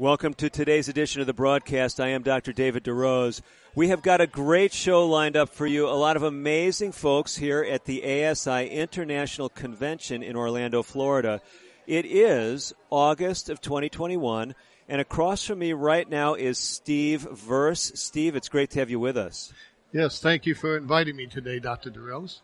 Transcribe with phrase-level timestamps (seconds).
[0.00, 1.98] Welcome to today's edition of the broadcast.
[1.98, 2.52] I am Dr.
[2.52, 3.40] David DeRose.
[3.74, 5.88] We have got a great show lined up for you.
[5.88, 11.40] A lot of amazing folks here at the ASI International Convention in Orlando, Florida.
[11.88, 14.54] It is August of 2021,
[14.88, 17.90] and across from me right now is Steve Verse.
[17.96, 19.52] Steve, it's great to have you with us.
[19.92, 21.90] Yes, thank you for inviting me today, Dr.
[21.90, 22.38] DeRose.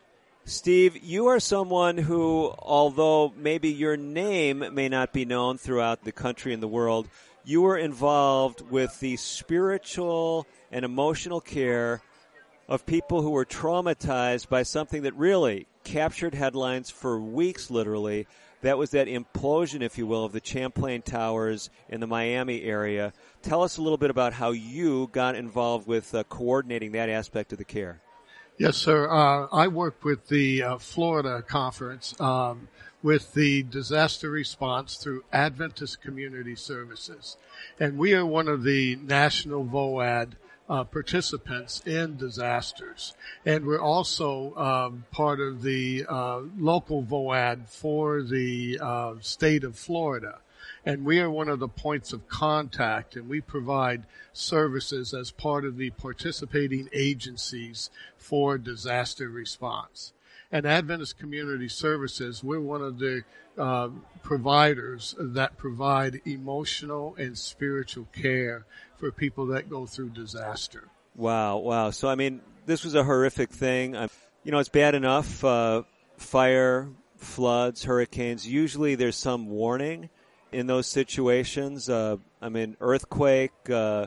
[0.45, 6.13] Steve, you are someone who, although maybe your name may not be known throughout the
[6.13, 7.09] country and the world,
[7.45, 12.01] you were involved with the spiritual and emotional care
[12.69, 18.27] of people who were traumatized by something that really captured headlines for weeks, literally.
[18.63, 23.13] That was that implosion, if you will, of the Champlain Towers in the Miami area.
[23.43, 27.53] Tell us a little bit about how you got involved with uh, coordinating that aspect
[27.53, 28.01] of the care.
[28.57, 29.11] Yes, sir.
[29.11, 32.69] Uh, I worked with the uh, Florida conference um,
[33.05, 37.37] with the disaster response through Adventist Community Services.
[37.79, 40.33] And we are one of the national VOAD
[40.71, 43.15] uh, participants in disasters.
[43.45, 49.79] And we're also um, part of the uh, local VOAD for the uh, state of
[49.79, 50.39] Florida.
[50.87, 55.67] And we are one of the points of contact and we provide services as part
[55.67, 60.15] of the participating agencies for disaster response
[60.55, 63.25] and Adventist Community Services, we're one of the
[63.59, 63.89] uh,
[64.23, 68.65] providers that provide emotional and spiritual care
[68.97, 70.85] for people that go through disaster.
[71.17, 71.91] Wow, wow.
[71.91, 73.97] So, I mean, this was a horrific thing.
[74.45, 75.83] You know, it's bad enough uh,
[76.19, 78.47] fire, floods, hurricanes.
[78.47, 80.09] Usually there's some warning
[80.53, 81.91] in those situations.
[81.91, 84.07] Uh, I mean, earthquake, uh,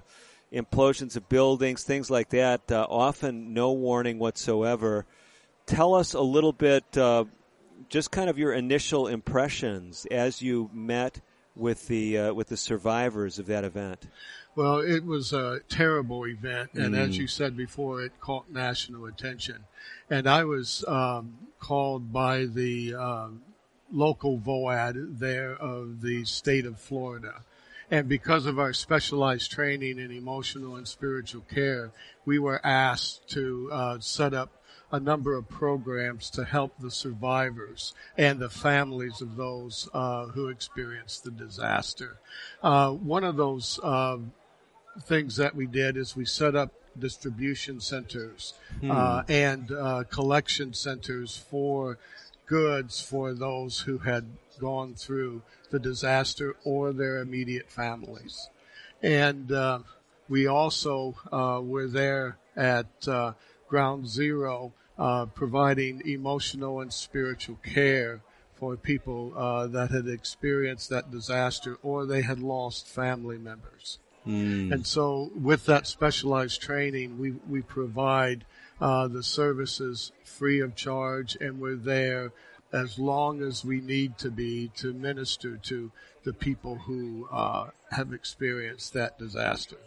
[0.53, 2.71] implosions of buildings, things like that.
[2.71, 5.05] Uh, often no warning whatsoever
[5.67, 7.25] tell us a little bit, uh,
[7.89, 11.21] just kind of your initial impressions as you met
[11.55, 14.07] with the uh, with the survivors of that event.
[14.55, 16.97] Well, it was a terrible event, and mm.
[16.97, 19.65] as you said before, it caught national attention.
[20.09, 23.27] And I was um, called by the uh,
[23.91, 27.43] local VOAD there of the state of Florida.
[27.89, 31.91] And because of our specialized training in emotional and spiritual care,
[32.25, 34.56] we were asked to uh, set up
[34.91, 40.47] a number of programs to help the survivors and the families of those uh, who
[40.47, 42.17] experienced the disaster.
[42.63, 44.17] Uh, one of those uh,
[45.03, 48.89] things that we did is we set up distribution centers hmm.
[48.89, 51.99] Uh, and uh, collection centers for
[52.47, 54.25] goods for those who had
[54.59, 58.49] gone through the disaster or their immediate families.
[59.03, 59.79] And uh,
[60.27, 61.13] we also
[61.61, 62.87] were there at
[63.67, 68.21] ground zero, uh, providing emotional and spiritual care
[68.55, 73.99] for people uh, that had experienced that disaster or they had lost family members.
[74.25, 74.73] Mm.
[74.73, 78.45] And so, with that specialized training, we we provide
[78.81, 82.33] uh, the services free of charge, and we're there
[82.73, 85.91] as long as we need to be to minister to
[86.25, 89.77] the people who uh, have experienced that disaster.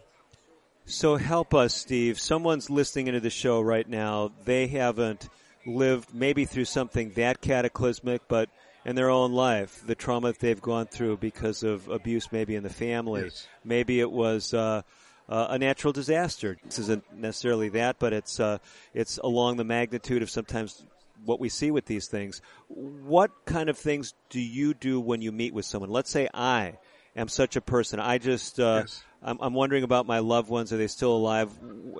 [0.85, 2.19] So help us, Steve.
[2.19, 4.31] Someone's listening into the show right now.
[4.45, 5.29] They haven't
[5.65, 8.49] lived maybe through something that cataclysmic, but
[8.83, 12.63] in their own life, the trauma that they've gone through because of abuse, maybe in
[12.63, 13.23] the family.
[13.25, 13.47] Yes.
[13.63, 14.81] Maybe it was uh,
[15.29, 16.57] uh, a natural disaster.
[16.65, 18.57] This isn't necessarily that, but it's uh,
[18.93, 20.83] it's along the magnitude of sometimes
[21.23, 22.41] what we see with these things.
[22.67, 25.91] What kind of things do you do when you meet with someone?
[25.91, 26.77] Let's say I
[27.15, 27.99] am such a person.
[27.99, 29.03] I just uh, yes.
[29.21, 30.73] I'm, I'm, wondering about my loved ones.
[30.73, 31.51] Are they still alive?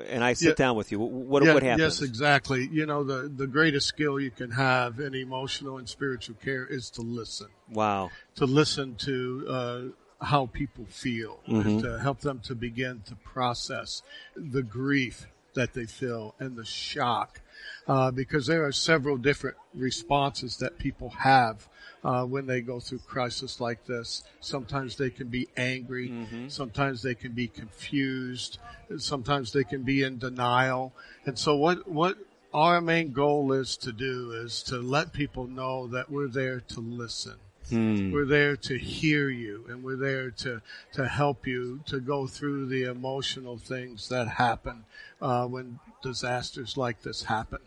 [0.07, 0.53] And I sit yeah.
[0.56, 1.00] down with you.
[1.00, 2.00] What yeah, what happens?
[2.00, 2.68] Yes, exactly.
[2.71, 6.89] You know, the the greatest skill you can have in emotional and spiritual care is
[6.91, 7.47] to listen.
[7.69, 8.12] Wow.
[8.36, 9.45] To listen to.
[9.47, 9.81] Uh,
[10.24, 11.80] how people feel mm-hmm.
[11.80, 14.03] to help them to begin to process
[14.36, 17.41] the grief that they feel and the shock
[17.88, 21.68] uh, because there are several different responses that people have
[22.04, 24.24] uh, when they go through crisis like this.
[24.40, 26.10] Sometimes they can be angry.
[26.10, 26.48] Mm-hmm.
[26.48, 28.60] Sometimes they can be confused.
[28.98, 30.94] Sometimes they can be in denial.
[31.25, 32.18] And so what, what
[32.54, 36.80] our main goal is to do is to let people know that we're there to
[36.80, 37.36] listen.
[37.71, 38.12] Hmm.
[38.12, 40.62] We're there to hear you and we're there to,
[40.94, 44.83] to help you to go through the emotional things that happen,
[45.21, 47.59] uh, when disasters like this happen.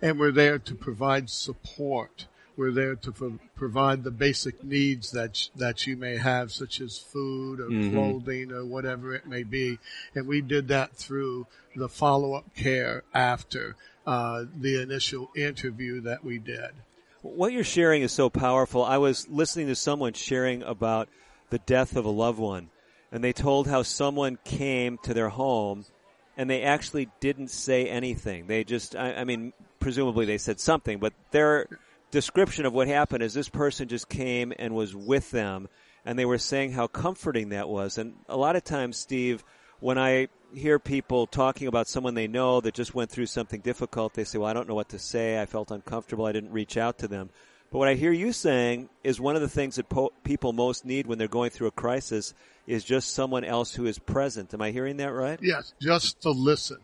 [0.00, 2.26] And we're there to provide support.
[2.56, 6.98] We're there to pro- provide the basic needs that that you may have, such as
[6.98, 7.92] food or Mhm.
[7.92, 9.78] clothing or whatever it may be.
[10.14, 11.46] And we did that through
[11.76, 16.72] the follow-up care after uh, the initial interview that we did.
[17.22, 18.84] What you're sharing is so powerful.
[18.84, 21.08] I was listening to someone sharing about
[21.50, 22.70] the death of a loved one,
[23.12, 25.84] and they told how someone came to their home
[26.36, 28.46] and they actually didn't say anything.
[28.48, 31.68] They just, I, I mean, presumably they said something, but their
[32.10, 35.68] description of what happened is this person just came and was with them,
[36.04, 37.98] and they were saying how comforting that was.
[37.98, 39.44] And a lot of times, Steve,
[39.82, 44.14] when I hear people talking about someone they know that just went through something difficult,
[44.14, 45.42] they say, Well, I don't know what to say.
[45.42, 46.24] I felt uncomfortable.
[46.24, 47.30] I didn't reach out to them.
[47.72, 50.84] But what I hear you saying is one of the things that po- people most
[50.84, 52.32] need when they're going through a crisis
[52.66, 54.54] is just someone else who is present.
[54.54, 55.38] Am I hearing that right?
[55.42, 56.78] Yes, just to listen.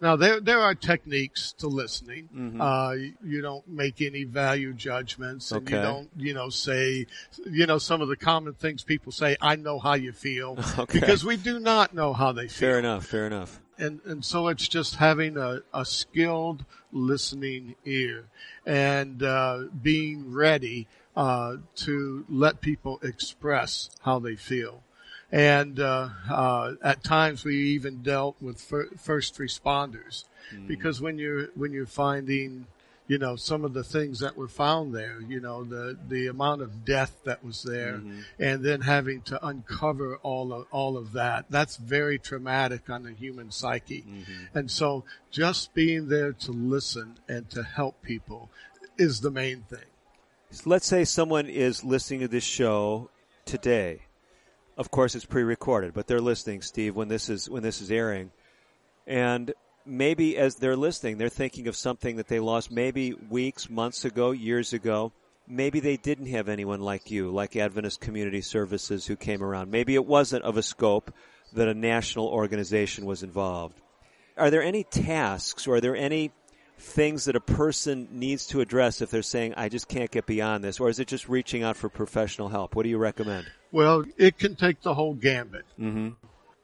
[0.00, 2.28] Now there there are techniques to listening.
[2.34, 2.60] Mhm.
[2.60, 7.06] Uh, you, don't make any value judgments, and you don't you know say
[7.50, 9.36] you know some of the common things people say.
[9.40, 11.00] I know how you feel Okay.
[11.00, 12.68] because we do not know how they feel.
[12.68, 13.06] Fair enough.
[13.06, 13.60] Fair enough.
[13.78, 18.24] and and so it's just having a, a skilled listening ear
[18.64, 24.82] and uh, being ready uh, to let people express how they feel.
[25.36, 30.24] And uh, uh, at times we even dealt with fir- first responders.
[30.66, 32.66] Because when you're when you're finding
[33.06, 36.60] you know some of the things that were found there you know the the amount
[36.62, 38.02] of death that was there
[38.40, 43.12] and then having to uncover all of all of that that's very traumatic on the
[43.12, 44.04] human psyche.
[44.54, 48.48] And so just being there to listen and to help people
[48.96, 49.90] is the main thing.
[50.64, 53.10] Let's say someone is listening to this show
[53.44, 54.05] today.
[54.76, 58.30] Of course, it's pre-recorded, but they're listening, Steve, when this is when this is airing,
[59.06, 59.54] and
[59.86, 64.32] maybe as they're listening, they're thinking of something that they lost maybe weeks, months ago,
[64.32, 65.12] years ago.
[65.48, 69.70] Maybe they didn't have anyone like you, like Adventist Community Services, who came around.
[69.70, 71.14] Maybe it wasn't of a scope
[71.52, 73.80] that a national organization was involved.
[74.36, 76.32] Are there any tasks or are there any
[76.78, 80.62] things that a person needs to address if they're saying, I just can't get beyond
[80.62, 80.78] this?
[80.78, 82.74] Or is it just reaching out for professional help?
[82.74, 83.46] What do you recommend?
[83.72, 86.10] well it can take the whole gambit Mm-hmm.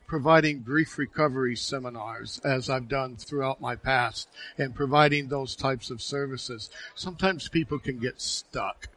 [0.06, 4.28] providing grief recovery seminars as I've done throughout my past
[4.58, 6.70] and providing those types of services.
[6.94, 8.88] Sometimes people can get stuck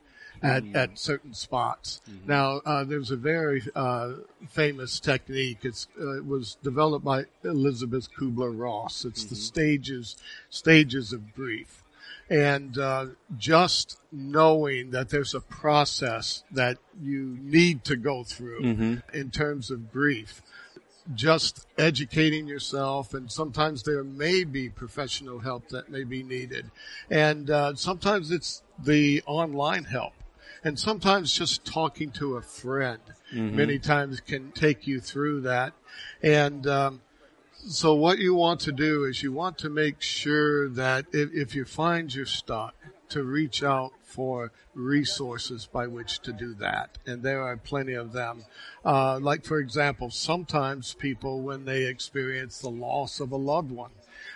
[0.42, 2.02] at, at certain spots.
[2.26, 4.14] Now, uh, there's a very uh,
[4.50, 5.60] famous technique.
[5.64, 9.06] It's, uh, it was developed by Elisabeth Kubler-Ross.
[9.06, 10.18] It's the stages
[10.50, 11.84] stages of grief.
[12.30, 18.64] And uh, just knowing that there's a process that you need to go through
[19.14, 20.42] in terms of grief
[21.14, 26.72] just educating yourself and sometimes there may be professional help that may be needed
[27.12, 30.14] and uh, sometimes it's the online help
[30.66, 33.00] and sometimes just talking to a friend
[33.56, 35.72] many times can take you through that
[36.22, 37.02] and um,
[37.68, 41.56] so what you want to do is you want to make sure that if, if
[41.56, 42.76] you find you're stuck
[43.10, 46.98] to reach out for resources by which to do that.
[47.06, 48.46] And there are plenty of them.
[48.84, 53.92] Uh, like for example, sometimes people, when they experience the loss of a loved one,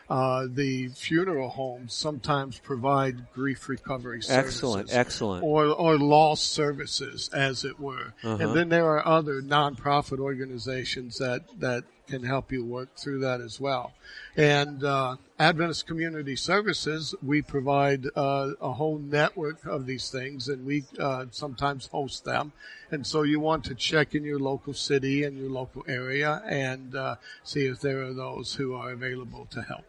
[0.10, 5.44] uh, the funeral homes sometimes provide grief recovery services Excellent, excellent.
[5.44, 8.14] or or loss services, as it were.
[8.24, 8.38] Uh-huh.
[8.44, 13.40] And then there are other nonprofit organizations that that can help you work through that
[13.40, 13.94] as well.
[14.36, 20.66] And uh, Adventist Community Services, we provide uh, a whole network of these things, and
[20.66, 22.52] we uh, sometimes host them.
[22.92, 26.96] And so you want to check in your local city and your local area and
[26.96, 29.86] uh, see if there are those who are available to help.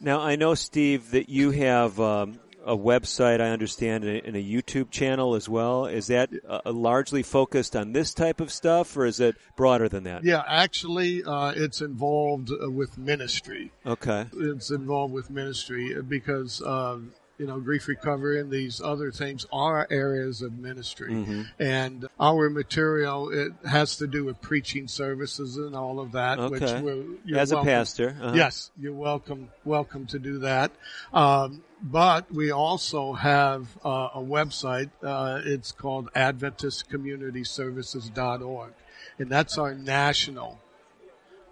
[0.00, 4.90] Now, I know, Steve, that you have um, a website, I understand, and a, YouTube
[4.90, 5.86] channel as well.
[5.86, 10.04] Is that uh, largely focused on this type of stuff, or is it broader than
[10.04, 10.24] that?
[10.24, 13.70] Yeah, actually, uh, it's involved uh, with ministry.
[13.86, 14.26] Okay.
[14.36, 19.86] It's involved with ministry because, um, you know, grief recovery and these other things are
[19.90, 21.12] areas of ministry.
[21.12, 21.42] Mm-hmm.
[21.58, 26.62] And our material, it has to do with preaching services and all of that, which
[26.62, 26.80] Okay.
[26.80, 28.16] we're, you're As a pastor.
[28.20, 28.32] uh-huh.
[28.34, 30.72] Yes, you're welcome, welcome to do that.
[31.12, 34.88] Um, but we also have uh, a website.
[35.02, 38.72] Uh, it's called AdventistCommunityServices.org,
[39.18, 40.58] and that's our national.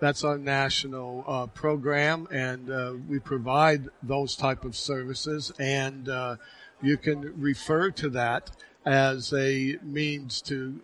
[0.04, 5.50] That's our national uh, program, and uh, we provide those type of services.
[5.58, 6.36] And uh,
[6.82, 8.50] you can refer to that
[8.84, 10.82] as a means to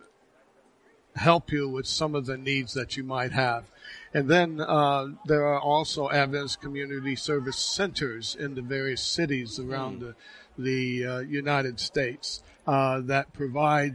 [1.15, 3.65] help you with some of the needs that you might have.
[4.11, 10.01] And then uh, there are also Adventist Community Service Centers in the various cities around
[10.01, 10.15] mm.
[10.57, 13.93] the, the uh, United States uh, that provide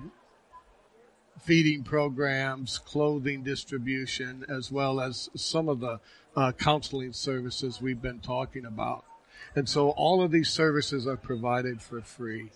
[1.46, 6.00] feeding programs, clothing distribution, as well as some of the
[6.34, 9.04] uh, counseling services we've been talking about.
[9.54, 12.50] And so all of these services are provided for free.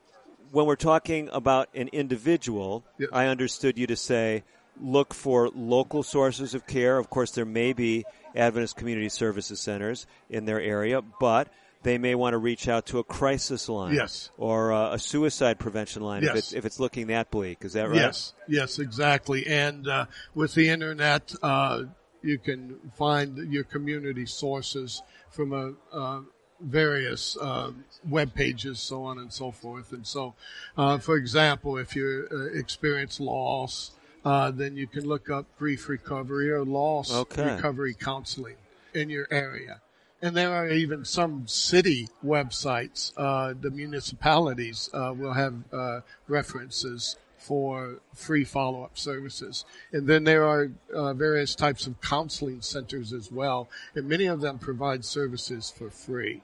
[0.53, 3.09] When we're talking about an individual, yes.
[3.11, 4.45] I understood you to say
[4.79, 6.99] look for local sources of care.
[6.99, 8.05] Of course, there may be
[8.37, 11.49] Adventist Community Services Centers in their area, but
[11.83, 15.59] they may want to reach out to a crisis line, yes, or uh, a suicide
[15.59, 16.31] prevention line yes.
[16.31, 17.65] if it's if it's looking that bleak.
[17.65, 17.97] Is that right?
[17.97, 19.47] Yes, yes, exactly.
[19.47, 21.85] And uh, with the internet, uh,
[22.23, 25.73] you can find your community sources from a.
[25.97, 26.21] Uh,
[26.63, 27.73] various uh,
[28.09, 29.93] web pages, so on and so forth.
[29.93, 30.35] And so,
[30.77, 33.93] uh, for example, if you experience loss,
[34.25, 37.55] then you can look up grief recovery or loss okay.
[37.55, 38.57] recovery counseling
[38.95, 39.81] in your area
[40.23, 43.13] and there are even some city websites.
[43.17, 50.47] Uh, the municipalities uh, will have uh, references for free follow-up services, and then there
[50.47, 55.69] are uh, various types of counseling centers as well, and many of them provide services
[55.77, 56.41] for free.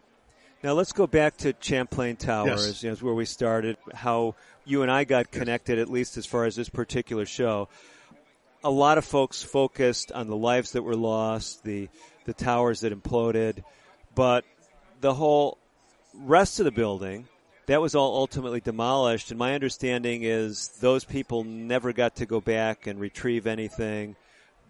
[0.63, 2.83] Now let's go back to Champlain Towers, yes.
[2.83, 3.77] you know, where we started.
[3.95, 4.35] How
[4.65, 7.69] you and I got connected, at least as far as this particular show.
[8.65, 11.89] A lot of folks focused on the lives that were lost, the
[12.25, 13.63] the towers that imploded,
[14.17, 14.45] but
[15.01, 15.59] the whole
[16.13, 17.29] rest of the building
[17.67, 19.31] that was all ultimately demolished.
[19.31, 24.17] And my understanding is those people never got to go back and retrieve anything.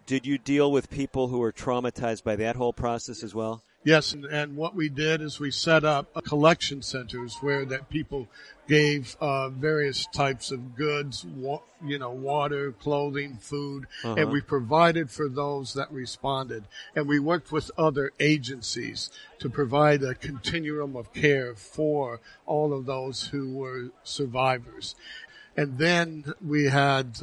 [0.05, 3.63] Did you deal with people who were traumatized by that whole process as well?
[3.83, 8.27] Yes, and, and what we did is we set up collection centers where that people
[8.67, 14.15] gave uh, various types of goods, wa- you know, water, clothing, food, uh-huh.
[14.15, 16.65] and we provided for those that responded.
[16.93, 19.09] And we worked with other agencies
[19.39, 24.93] to provide a continuum of care for all of those who were survivors.
[25.55, 27.19] And then we had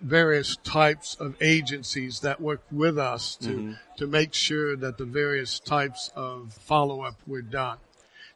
[0.00, 3.72] various types of agencies that worked with us to, mm-hmm.
[3.96, 7.78] to make sure that the various types of follow up were done.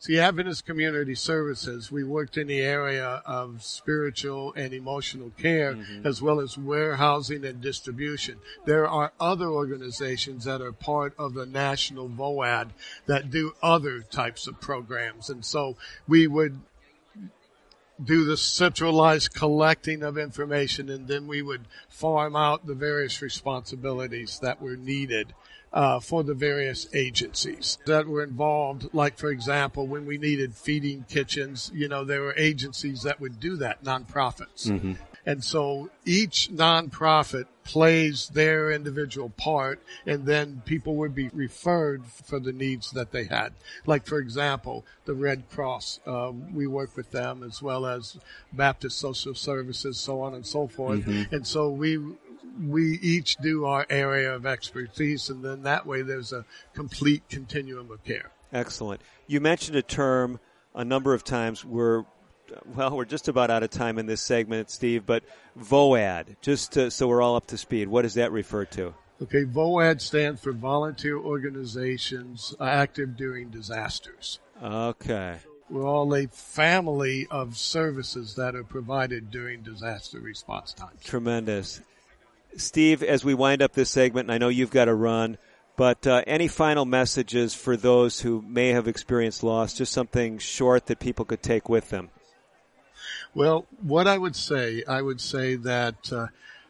[0.03, 6.05] See, Adventist Community Services, we worked in the area of spiritual and emotional care mm-hmm.
[6.05, 8.41] as well as warehousing and distribution.
[8.65, 12.71] There are other organizations that are part of the National VOAD
[13.07, 15.31] that do other types of programs.
[15.31, 15.77] And so
[16.09, 16.59] we would
[18.05, 24.39] do the centralized collecting of information and then we would farm out the various responsibilities
[24.43, 25.35] that were needed
[25.73, 28.93] uh, for the various agencies that were involved.
[28.93, 33.41] Like, for example, when we needed feeding kitchens, you know, there were agencies that would
[33.41, 34.67] do that, nonprofits.
[34.67, 34.93] Mm-hmm.
[35.25, 42.39] And so each nonprofit plays their individual part and then people would be referred for
[42.39, 43.53] the needs that they had.
[43.87, 48.19] Like, for example, the Red Cross, uh, we work with them as well as
[48.53, 51.01] Baptist Social Services, so on and so forth.
[51.01, 51.35] Mm-hmm.
[51.35, 51.99] And so we,
[52.61, 57.91] we each do our area of expertise and then that way there's a complete continuum
[57.91, 58.31] of care.
[58.53, 59.01] Excellent.
[59.27, 60.41] You mentioned a term
[60.75, 62.05] a number of times where
[62.75, 65.23] well, we're just about out of time in this segment, Steve, but
[65.59, 68.95] VOAD, just to, so we're all up to speed, what does that refer to?
[69.23, 74.41] Okay, VOAD stands for Volunteer Organizations Active During Disasters.
[74.63, 75.37] Okay.
[75.71, 81.03] We're all a family of services that are provided during disaster response times.
[81.03, 81.81] Tremendous.
[82.57, 85.39] Steve, as we wind up this segment, and I know you've got to run,
[85.77, 90.87] but uh, any final messages for those who may have experienced loss, just something short
[90.87, 92.11] that people could take with them?
[93.35, 96.27] Well, what I would say, I would say that uh,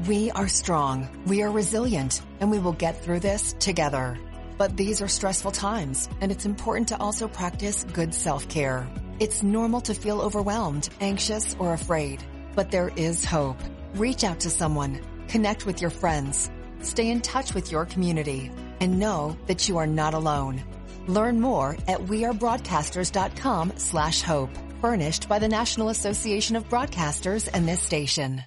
[0.09, 4.19] We are strong, we are resilient, and we will get through this together.
[4.59, 8.89] But these are stressful times, and it's important to also practice good self-care.
[9.19, 12.23] It's normal to feel overwhelmed, anxious, or afraid,
[12.55, 13.59] but there is hope.
[13.95, 18.99] Reach out to someone, connect with your friends, stay in touch with your community, and
[18.99, 20.63] know that you are not alone.
[21.07, 24.51] Learn more at wearebroadcasters.com slash hope.
[24.81, 28.43] Furnished by the National Association of Broadcasters and this station.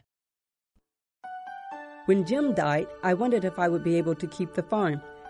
[2.07, 5.01] When Jim died, I wondered if I would be able to keep the farm.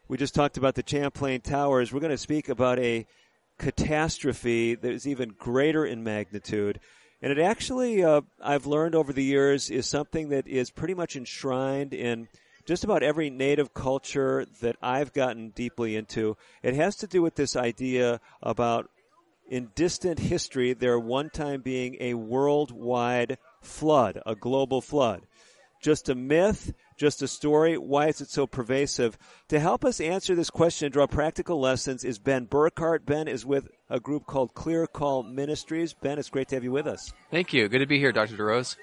[0.08, 1.92] We just talked about the Champlain Towers.
[1.92, 3.06] We're going to speak about a
[3.58, 6.78] catastrophe that is even greater in magnitude.
[7.20, 11.16] And it actually, uh, I've learned over the years, is something that is pretty much
[11.16, 12.28] enshrined in
[12.66, 16.36] just about every native culture that I've gotten deeply into.
[16.62, 18.88] It has to do with this idea about
[19.48, 25.22] in distant history, there one time being a worldwide flood, a global flood.
[25.80, 27.76] Just a myth, just a story?
[27.76, 29.18] Why is it so pervasive?
[29.48, 33.04] To help us answer this question and draw practical lessons is Ben Burkhart.
[33.04, 35.94] Ben is with a group called Clear Call Ministries.
[35.94, 37.12] Ben, it's great to have you with us.
[37.30, 37.68] Thank you.
[37.68, 38.36] Good to be here, Dr.
[38.36, 38.76] DeRose.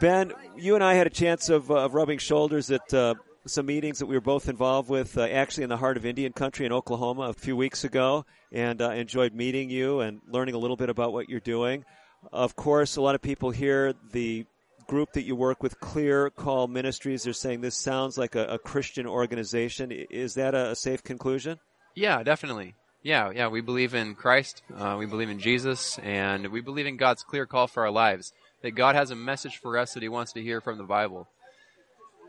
[0.00, 3.14] Ben, you and I had a chance of, uh, of rubbing shoulders at uh,
[3.46, 6.32] some meetings that we were both involved with, uh, actually in the heart of Indian
[6.32, 10.58] country in Oklahoma a few weeks ago, and uh, enjoyed meeting you and learning a
[10.58, 11.84] little bit about what you're doing.
[12.32, 14.46] Of course, a lot of people here, the
[14.92, 18.58] group that you work with, Clear Call Ministries, they're saying this sounds like a, a
[18.58, 19.90] Christian organization.
[19.90, 21.58] Is that a, a, safe conclusion?
[21.94, 22.74] Yeah, definitely.
[23.02, 23.48] Yeah, yeah.
[23.48, 24.60] We believe in Christ.
[24.76, 28.34] Uh, we believe in Jesus, and we believe in God's clear call for our lives.
[28.60, 31.26] That God has a message for us that He wants to hear from the Bible.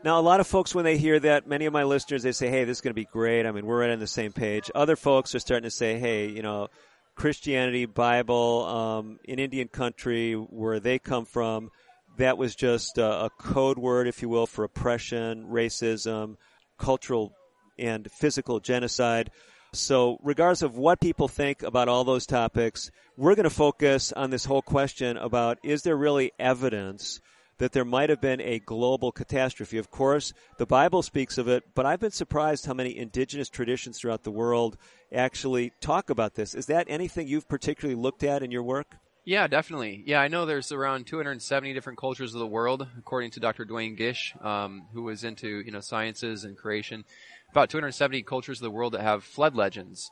[0.02, 2.48] Now, a lot of folks, when they hear that, many of my listeners, they say,
[2.48, 4.70] "Hey, this is going to be great." I mean, we're right on the same page.
[4.74, 6.68] Other folks are starting to say, "Hey, you know."
[7.16, 11.70] Christianity, Bible, um, in Indian country, where they come from,
[12.16, 16.36] that was just a, a code word, if you will, for oppression, racism,
[16.78, 17.32] cultural
[17.78, 19.30] and physical genocide.
[19.72, 24.30] So, regardless of what people think about all those topics, we're going to focus on
[24.30, 27.20] this whole question about is there really evidence
[27.58, 29.78] that there might have been a global catastrophe?
[29.78, 33.98] Of course, the Bible speaks of it, but I've been surprised how many indigenous traditions
[33.98, 34.76] throughout the world
[35.12, 36.54] actually talk about this.
[36.54, 38.94] Is that anything you've particularly looked at in your work?
[39.24, 40.02] Yeah, definitely.
[40.06, 43.64] Yeah, I know there's around 270 different cultures of the world, according to Dr.
[43.64, 47.04] Duane Gish, um, who was into you know sciences and creation.
[47.50, 50.10] About 270 cultures of the world that have flood legends,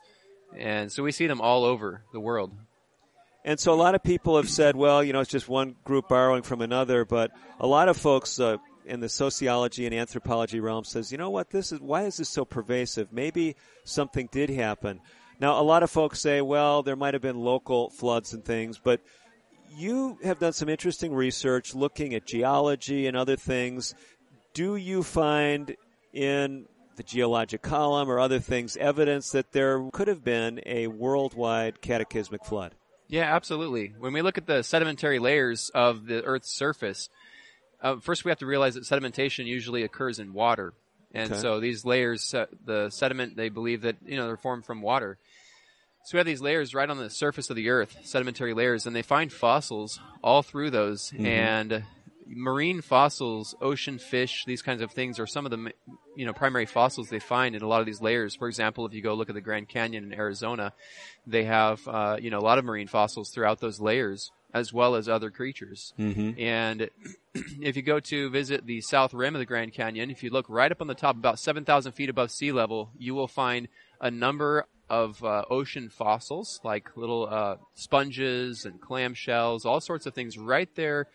[0.57, 2.53] and so we see them all over the world.
[3.45, 6.07] And so a lot of people have said, well, you know, it's just one group
[6.07, 10.85] borrowing from another, but a lot of folks uh, in the sociology and anthropology realm
[10.85, 13.11] says, you know what, this is why is this so pervasive?
[13.11, 15.01] Maybe something did happen.
[15.43, 18.79] Now, a lot of folks say, well, there might have been local floods and things,
[18.81, 19.01] but
[19.75, 23.93] you have done some interesting research looking at geology and other things.
[24.53, 25.75] Do you find
[26.13, 26.63] in
[26.95, 32.45] the geologic column or other things evidence that there could have been a worldwide cataclysmic
[32.45, 32.73] flood?
[33.09, 33.93] Yeah, absolutely.
[33.99, 37.09] When we look at the sedimentary layers of the Earth's surface,
[37.81, 40.73] uh, first we have to realize that sedimentation usually occurs in water.
[41.13, 41.41] And Okay.
[41.41, 45.19] so these layers, uh, the sediment, they believe that, you know, they're formed from water.
[46.05, 48.95] So we have these layers right on the surface of the earth, sedimentary layers, and
[48.95, 51.11] they find fossils all through those.
[51.11, 51.25] Mhm.
[51.25, 51.83] And
[52.25, 55.71] marine fossils, ocean fish, these kinds of things are some of the,
[56.15, 58.35] you know, primary fossils they find in a lot of these layers.
[58.35, 60.73] For example, if you go look at the Grand Canyon in Arizona,
[61.25, 64.95] they have, uh, you know, a lot of marine fossils throughout those layers, as well
[64.95, 65.93] as other creatures.
[65.97, 66.37] Mhm.
[66.39, 66.89] And
[67.61, 70.47] if you go to visit the south rim of the Grand Canyon, if you look
[70.49, 73.67] right up on the top, about 7,000 feet above sea level, you will find
[74.01, 80.05] a number of uh, ocean fossils, like little uh, sponges and clam shells, all sorts
[80.05, 81.07] of things right there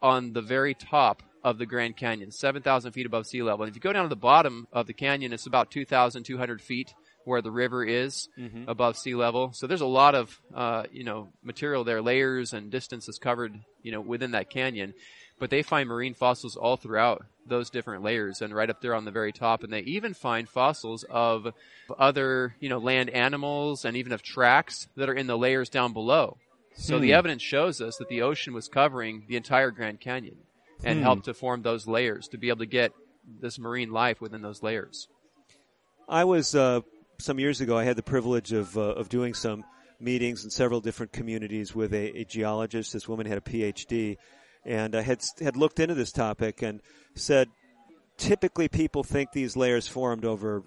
[0.00, 3.64] on the very top of the Grand Canyon, 7,000 feet above sea level.
[3.64, 6.94] And if you go down to the bottom of the canyon, it's about 2,200 feet
[7.24, 8.64] where the river is Mhm.
[8.66, 9.52] above sea level.
[9.52, 13.92] So there's a lot of, uh, you know, material there, layers and distances covered, you
[13.92, 14.94] know, within that canyon.
[15.42, 19.04] But they find marine fossils all throughout those different layers and right up there on
[19.04, 19.64] the very top.
[19.64, 21.52] And they even find fossils of
[21.98, 25.92] other, you know, land animals and even of tracks that are in the layers down
[25.92, 26.36] below.
[26.76, 27.14] So the Hmm.
[27.14, 30.36] evidence shows us that the ocean was covering the entire Grand Canyon
[30.84, 31.02] and Hmm.
[31.02, 32.92] helped to form those layers to be able to get
[33.40, 35.08] this marine life within those layers.
[36.08, 36.82] I was uh,
[37.18, 37.76] some years ago.
[37.76, 39.64] I had the privilege of uh, of doing some
[39.98, 42.92] meetings in several different communities with a, a geologist.
[42.92, 44.18] This woman had a PhD,
[44.64, 46.80] and I had had looked into this topic and
[47.14, 47.48] said,
[48.16, 50.62] typically people think these layers formed over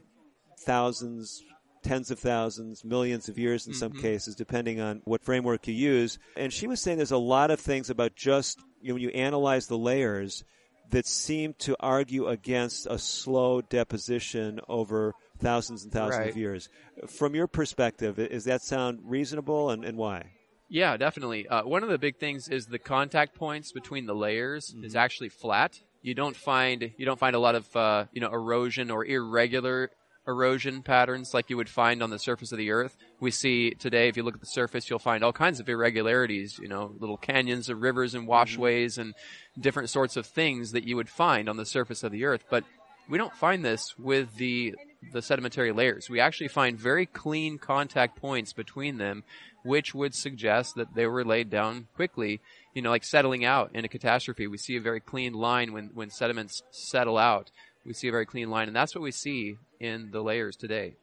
[0.59, 1.43] thousands,
[1.83, 4.01] tens of thousands, millions of years in some Mhm.
[4.01, 6.17] cases, depending on what framework you use.
[6.35, 9.09] And she was saying there's a lot of things about just you know, when you
[9.09, 10.43] analyze the layers
[10.91, 16.29] that seem to argue against a slow deposition over thousands and thousands Right.
[16.29, 16.69] of years.
[17.07, 20.31] From your perspective, does that sound reasonable and, and why?
[20.67, 21.47] Yeah, definitely.
[21.47, 25.29] Uh, one of the big things is the contact points between the layers is actually
[25.29, 25.79] flat.
[26.01, 29.91] You don't find you don't find a lot of uh, you know erosion or irregular
[30.27, 32.97] erosion patterns like you would find on the surface of the earth.
[33.19, 36.57] We see today, if you look at the surface, you'll find all kinds of irregularities.
[36.59, 39.13] You know, little canyons of rivers and washways and
[39.59, 42.45] different sorts of things that you would find on the surface of the earth.
[42.49, 42.63] But
[43.07, 44.75] we don't find this with the
[45.11, 46.09] the sedimentary layers.
[46.09, 49.23] We actually find very clean contact points between them,
[49.65, 52.39] which would suggest that they were laid down quickly.
[52.73, 54.47] You know, like settling out in a catastrophe.
[54.47, 57.51] We see a very clean line when when sediments settle out.
[57.85, 60.93] We see a very clean line, and that's what we see in the layers today.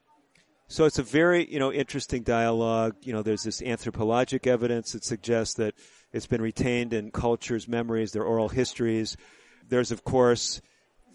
[0.69, 2.97] So it's a very, you know, interesting dialogue.
[3.03, 5.75] You know, there's this anthropologic evidence that suggests that
[6.13, 9.17] it's been retained in cultures' memories, their oral histories.
[9.69, 10.63] There's, of course,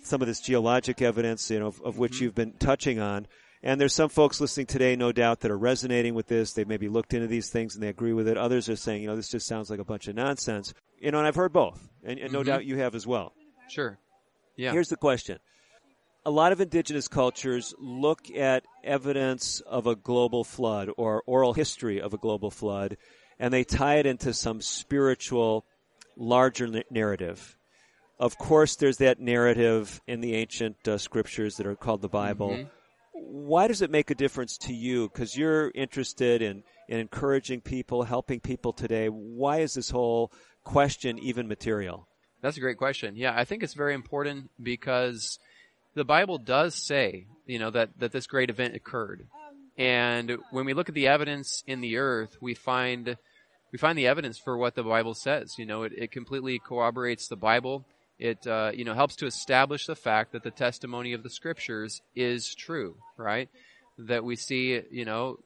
[0.04, 2.24] some of this geologic evidence, you know, of, of which mm-hmm.
[2.26, 3.28] you've been touching on.
[3.64, 6.54] And there's some folks listening today, no doubt, that are resonating with this.
[6.54, 8.38] They maybe looked into these things and they agree with it.
[8.38, 10.74] Others are saying, you know, this just sounds like a bunch of nonsense.
[11.00, 12.46] You know, and I've heard both, and, and no Mhm.
[12.46, 13.34] doubt you have as well.
[13.68, 13.98] Sure.
[14.56, 14.72] Yeah.
[14.72, 15.40] Here's the question.
[16.26, 22.02] A lot of indigenous cultures look at evidence of a global flood or oral history
[22.02, 22.98] of a global flood,
[23.40, 25.66] and they tie it into some spiritual,
[26.16, 27.58] larger narrative.
[28.20, 32.50] Of course, there's that narrative in the ancient uh, scriptures that are called the Bible.
[32.52, 32.70] Mhm.
[33.20, 35.10] Why does it make a difference to you?
[35.10, 39.08] Because you're interested in, in encouraging people, helping people today.
[39.08, 40.32] Why is this whole
[40.64, 42.08] question even material?
[42.42, 43.16] That's a great question.
[43.16, 45.40] Yeah, I think it's very important because
[45.96, 49.28] the Bible does say, you know, that, that this great event occurred.
[49.78, 53.18] And when we look at the evidence in the earth, we find
[53.72, 55.56] we find the evidence for what the Bible says.
[55.58, 57.86] You know, it, it completely corroborates the Bible.
[58.20, 62.02] It uh, you know helps to establish the fact that the testimony of the scriptures
[62.16, 63.50] is true, right?
[64.00, 65.40] That we see, you know,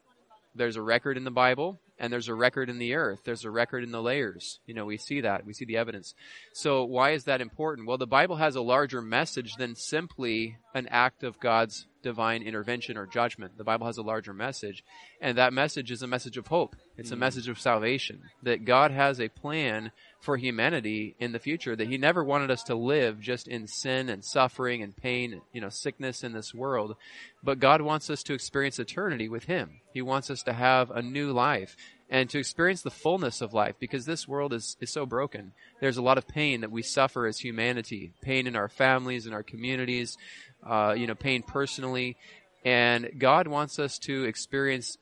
[0.56, 3.22] there's a record in the Bible and there's a record in the earth.
[3.24, 4.60] There's a record in the layers.
[4.66, 5.46] You know, we see that.
[5.46, 6.16] We see the evidence.
[6.52, 7.88] So why is that important?
[7.88, 12.98] Well, the Bible has a larger message than simply an act of God's divine intervention
[12.98, 13.56] or judgment.
[13.56, 14.84] The Bible has a larger message,
[15.22, 16.76] and that message is a message of hope.
[16.98, 21.76] It's a message of salvation that God has a plan for humanity in the future
[21.76, 25.60] that he never wanted us to live just in sin and suffering and pain, you
[25.60, 26.96] know, sickness in this world.
[27.44, 29.82] But God wants us to experience eternity with him.
[29.94, 31.76] He wants us to have a new life
[32.08, 35.54] and to experience the fullness of life because this world is, is so broken.
[35.80, 39.34] There's a lot of pain that we suffer as humanity, pain in our families, in
[39.34, 40.18] our communities,
[40.64, 42.16] uh, you know, pain personally.
[42.64, 44.98] And God wants us to experience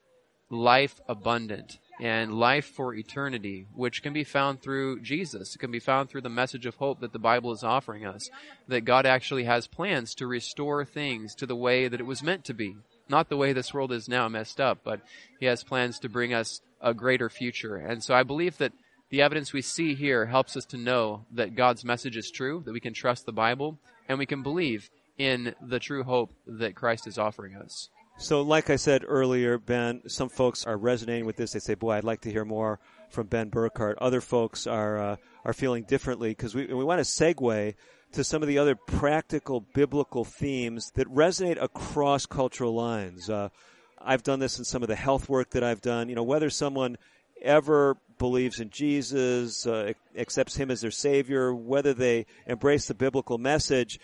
[0.49, 5.55] life abundant and life for eternity, which can be found through Jesus.
[5.55, 8.29] It can be found through the message of hope that the Bible is offering us.
[8.67, 12.45] That God actually has plans to restore things to the way that it was meant
[12.45, 12.75] to be.
[13.09, 15.01] Not the way this world is now messed up, but
[15.39, 17.75] He has plans to bring us a greater future.
[17.75, 18.73] And so I believe that
[19.09, 22.73] the evidence we see here helps us to know that God's message is true, that
[22.73, 27.07] we can trust the Bible, and we can believe in the true hope that Christ
[27.07, 27.89] is offering us.
[28.21, 31.53] So, like I said earlier, Ben, some folks are resonating with this.
[31.53, 32.77] They say, "Boy, I'd like to hear more
[33.09, 37.05] from Ben Burkhart." Other folks are uh, are feeling differently because we we want to
[37.05, 37.75] segue
[38.11, 43.29] to some of the other practical biblical themes that resonate across cultural lines.
[43.29, 43.49] Uh,
[43.97, 46.09] I've done this in some of the health work that I've done.
[46.09, 46.97] You know, whether someone
[47.41, 53.37] ever believes in Jesus, uh, accepts Him as their Savior, whether they embrace the biblical
[53.37, 53.97] message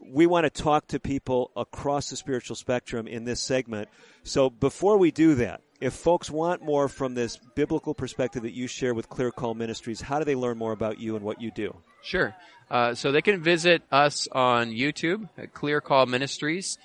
[0.00, 3.88] we want to talk to people across the spiritual spectrum in this segment.
[4.22, 8.66] So before we do that, if folks want more from this biblical perspective that you
[8.66, 11.50] share with Clear Call Ministries, how do they learn more about you and what you
[11.50, 11.74] do?
[12.02, 12.34] Sure.
[12.70, 16.78] Uh, so they can visit us on YouTube at Clear Call Ministries,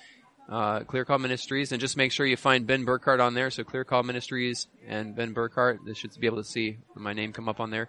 [0.48, 3.50] uh, Clear Call Ministries, and just make sure you find Ben Burkhart on there.
[3.50, 5.78] So Clear Call Ministries and Ben Burkhart.
[5.86, 7.88] They should be able to see my name come up on there.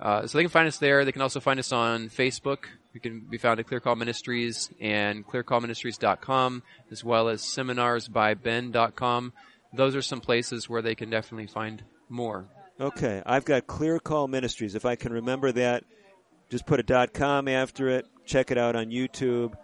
[0.00, 1.04] Uh, so they can find us there.
[1.04, 2.66] They can also find us on Facebook.
[2.94, 9.32] We can be found at Clear Call Ministries and clearcallministries.com, as well as seminarsbyben.com.
[9.72, 12.46] Those are some places where they can definitely find more.
[12.80, 14.76] Okay, I've got Clear Call Ministries.
[14.76, 15.84] If I can remember that,
[16.50, 18.06] just put a dot com after it.
[18.26, 19.54] Check it out on YouTube,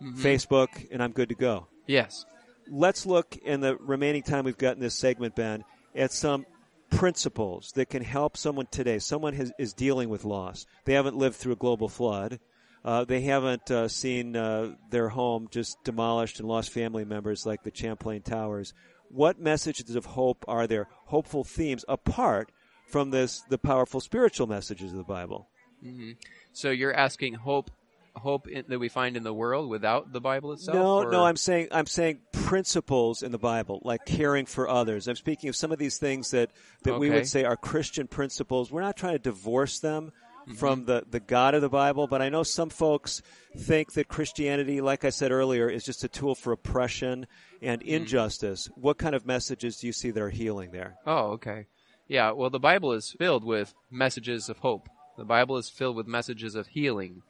[0.00, 0.22] mm-hmm.
[0.22, 1.66] Facebook, and I'm good to go.
[1.86, 2.24] Yes.
[2.70, 6.46] Let's look in the remaining time we've got in this segment, Ben, at some
[6.90, 8.98] principles that can help someone today.
[8.98, 10.66] Someone has, is dealing with loss.
[10.84, 12.38] They haven't lived through a global flood.
[12.86, 17.64] Uh, they haven't uh, seen uh, their home just demolished and lost family members like
[17.64, 18.72] the Champlain Towers.
[19.10, 20.88] What messages of hope are there?
[21.06, 22.52] Hopeful themes apart
[22.86, 25.48] from this, the powerful spiritual messages of the Bible.
[25.84, 26.12] Mm-hmm.
[26.52, 27.72] So you're asking hope
[28.14, 30.74] hope in, that we find in the world without the Bible itself?
[30.74, 31.10] No, or?
[31.10, 31.24] no.
[31.24, 35.08] I'm saying I'm saying principles in the Bible, like caring for others.
[35.08, 36.50] I'm speaking of some of these things that
[36.84, 36.98] that okay.
[36.98, 38.70] we would say are Christian principles.
[38.70, 40.12] We're not trying to divorce them
[40.46, 40.54] mm-hmm.
[40.56, 43.22] from the the God of the Bible, but I know some folks
[43.56, 47.26] think that Christianity, like I said earlier, is just a tool for oppression
[47.62, 47.94] and mm-hmm.
[47.94, 48.68] injustice.
[48.74, 50.96] What kind of messages do you see that are healing there?
[51.06, 51.66] Oh, okay.
[52.08, 54.88] Yeah, well, the Bible is filled with messages of hope.
[55.18, 57.22] The Bible is filled with messages of healing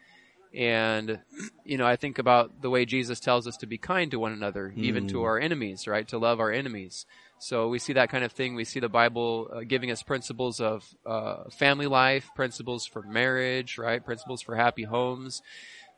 [0.56, 1.20] and,
[1.64, 4.32] you know, I think about the way Jesus tells us to be kind to one
[4.32, 4.82] another, mm.
[4.82, 5.24] even to hmm.
[5.24, 6.08] our enemies, right?
[6.08, 7.04] To love our enemies.
[7.38, 8.54] So we see that kind of thing.
[8.54, 13.76] We see the Bible uh, giving us principles of uh, family life, principles for marriage,
[13.76, 14.02] right?
[14.02, 15.42] Principles for happy homes,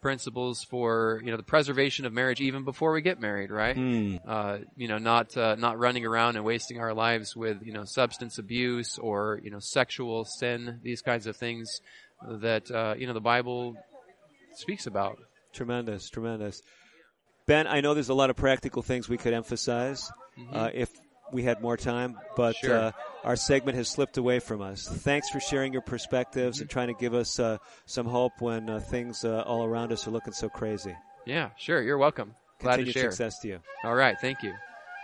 [0.01, 3.77] principles for you know the preservation of marriage even before we get married, right?
[3.77, 4.21] Mm.
[4.27, 7.85] Uh, you know, not uh, not running around and wasting our lives with you know
[7.85, 11.81] substance abuse or you know sexual sin, these kinds of things
[12.27, 13.77] that uh, you know the Bible
[14.59, 15.19] speaks about.
[15.53, 16.63] Tremendous, tremendous.
[17.47, 20.55] Ben, I know there's a lot of practical things we could emphasize mm-hmm.
[20.55, 20.91] uh, if
[21.33, 22.77] we had more time, but sure.
[22.77, 22.93] uh,
[23.25, 24.87] our segment has slipped away from us.
[24.87, 26.65] Thanks for sharing your perspectives mm-hmm.
[26.65, 30.07] and trying to give us uh, some hope when uh, things uh, all around us
[30.07, 30.95] are looking so crazy.
[31.27, 31.83] Yeah, sure.
[31.83, 32.35] You're welcome.
[32.61, 33.11] Glad Continued to share.
[33.11, 33.59] success to you.
[33.85, 34.17] All right.
[34.21, 34.55] Thank you.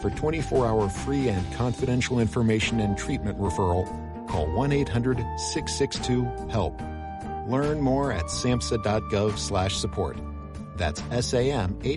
[0.00, 3.84] For 24 hour free and confidential information and treatment referral,
[4.28, 6.80] call 1 800 662 HELP.
[7.48, 10.16] Learn more at samhsa.gov slash support.
[10.76, 11.88] That's samhsa.gov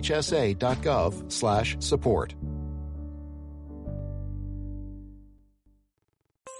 [1.30, 2.34] slash support.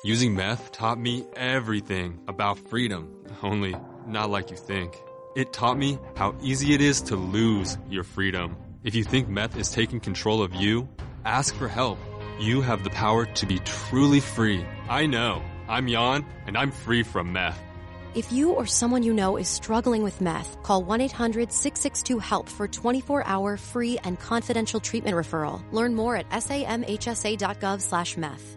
[0.05, 3.75] Using meth taught me everything about freedom, only
[4.07, 4.97] not like you think.
[5.37, 8.57] It taught me how easy it is to lose your freedom.
[8.85, 10.89] If you think meth is taking control of you,
[11.27, 11.99] ask for help.
[12.41, 14.65] You have the power to be truly free.
[14.89, 15.43] I know.
[15.69, 17.61] I'm Jan, and I'm free from meth.
[18.15, 22.49] If you or someone you know is struggling with meth, call 1 800 662 HELP
[22.49, 25.61] for 24 hour free and confidential treatment referral.
[25.71, 28.57] Learn more at samhsa.gov slash meth.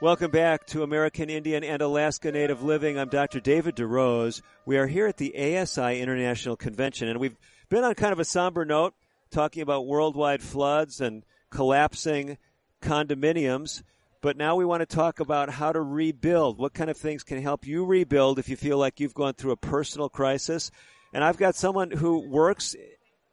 [0.00, 2.98] Welcome back to American Indian and Alaska Native Living.
[2.98, 3.38] I'm Dr.
[3.38, 4.42] David DeRose.
[4.66, 7.36] We are here at the ASI International Convention, and we've
[7.68, 8.94] been on kind of a somber note,
[9.32, 12.38] talking about worldwide floods and collapsing
[12.80, 13.82] condominiums.
[14.20, 16.58] But now we want to talk about how to rebuild.
[16.58, 19.50] What kind of things can help you rebuild if you feel like you've gone through
[19.50, 20.70] a personal crisis?
[21.12, 22.76] And I've got someone who works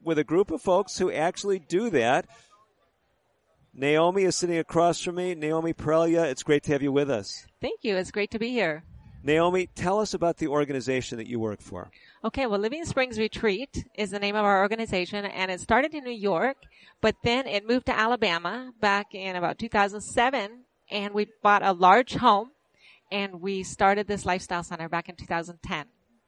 [0.01, 2.25] with a group of folks who actually do that.
[3.73, 5.35] Naomi is sitting across from me.
[5.35, 7.45] Naomi Prelia, it's great to have you with us.
[7.61, 7.95] Thank you.
[7.95, 8.83] It's great to be here.
[9.23, 11.91] Naomi, tell us about the organization that you work for.
[12.23, 16.03] Okay, well, Living Springs Retreat is the name of our organization, and it started in
[16.03, 16.57] New York,
[16.99, 22.15] but then it moved to Alabama back in about 2007, and we bought a large
[22.15, 22.51] home,
[23.09, 25.85] and we started this lifestyle center back in 2010.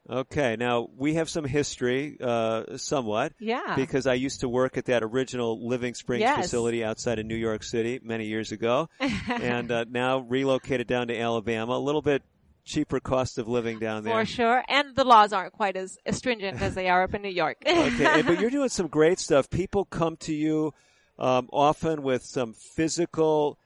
[0.09, 3.33] Okay, now we have some history, uh, somewhat.
[3.39, 3.75] Yeah.
[3.75, 6.37] Because I used to work at that original Living Springs Yes.
[6.43, 8.87] facility outside of New York City many years ago,
[9.29, 11.73] and uh, now relocated down to Alabama.
[11.73, 12.23] A little bit
[12.63, 14.13] cheaper cost of living down there.
[14.13, 17.29] For sure, and the laws aren't quite as stringent as they are up in New
[17.29, 17.57] York.
[17.67, 19.49] okay, but you're doing some great stuff.
[19.49, 20.73] People come to you
[21.19, 23.57] um, often with some physical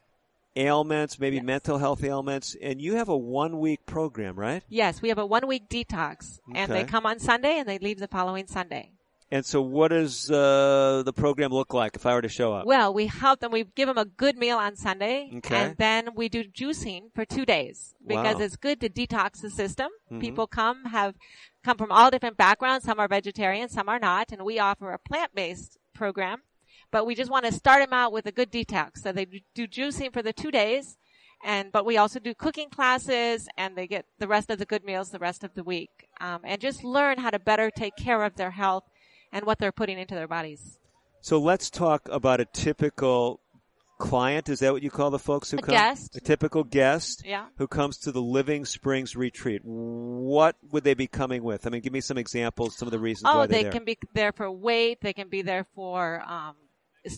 [0.56, 4.64] ailments, maybe mental health ailments, and you have a one week program, right?
[4.70, 8.00] yes, we have a one week detox, and they come on Sunday and they leave
[8.00, 8.92] the following Sunday.
[9.32, 12.68] And so, what does uh, the program look like if I were to show up?
[12.68, 13.52] Well, we help them.
[13.52, 15.56] We give them a good meal on Sunday, Okay.
[15.56, 18.42] and then we do juicing for two days because Wow.
[18.42, 19.90] it's good to detox the system.
[20.12, 20.22] Mhm.
[20.22, 21.16] People come have
[21.64, 22.86] come from all different backgrounds.
[22.86, 26.44] Some are vegetarian, some are not, and we offer a plant-based program.
[26.92, 29.00] But we just want to start them out with a good detox.
[29.00, 30.98] So they do juicing for the two days,
[31.44, 34.84] and but we also do cooking classes, and they get the rest of the good
[34.86, 38.24] meals the rest of the week, um, and just learn how to better take care
[38.24, 38.84] of their health
[39.36, 40.80] and what they're putting into their bodies.
[41.22, 43.42] So let's talk about a typical
[44.00, 44.50] client.
[44.50, 45.74] Is that what you call the folks who A come?
[45.76, 46.16] guest.
[46.16, 47.24] A typical guest.
[47.26, 47.46] Yeah.
[47.58, 49.62] Who comes to the Living Springs retreat?
[49.64, 51.66] What would they be coming with?
[51.66, 52.76] I mean, give me some examples.
[52.78, 53.72] Some of the reasons Oh, they there.
[53.72, 55.00] can be there for weight.
[55.02, 56.22] They can be there for.
[56.28, 56.56] Um,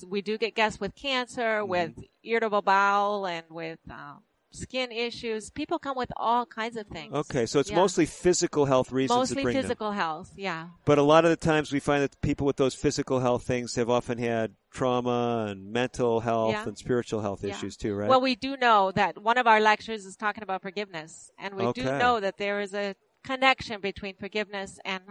[0.08, 1.70] we do get guests with cancer, Mm-hmm.
[1.70, 1.92] with
[2.24, 5.50] irritable bowel, and with um, skin issues.
[5.50, 7.14] People come with all kinds of things.
[7.14, 7.76] Okay, so it's Yeah.
[7.76, 9.63] mostly physical health reasons mostly bring them.
[9.63, 10.32] physical health.
[10.36, 10.69] Yeah.
[10.86, 13.76] But a lot of the times we find that people with those physical health things
[13.76, 16.63] have often had trauma and mental health Yeah.
[16.67, 17.52] and spiritual health Yeah.
[17.56, 18.10] issues too, right?
[18.10, 21.71] Well, we do know that one of our lectures is talking about forgiveness, and we
[21.74, 25.04] do know that there is a connection between forgiveness and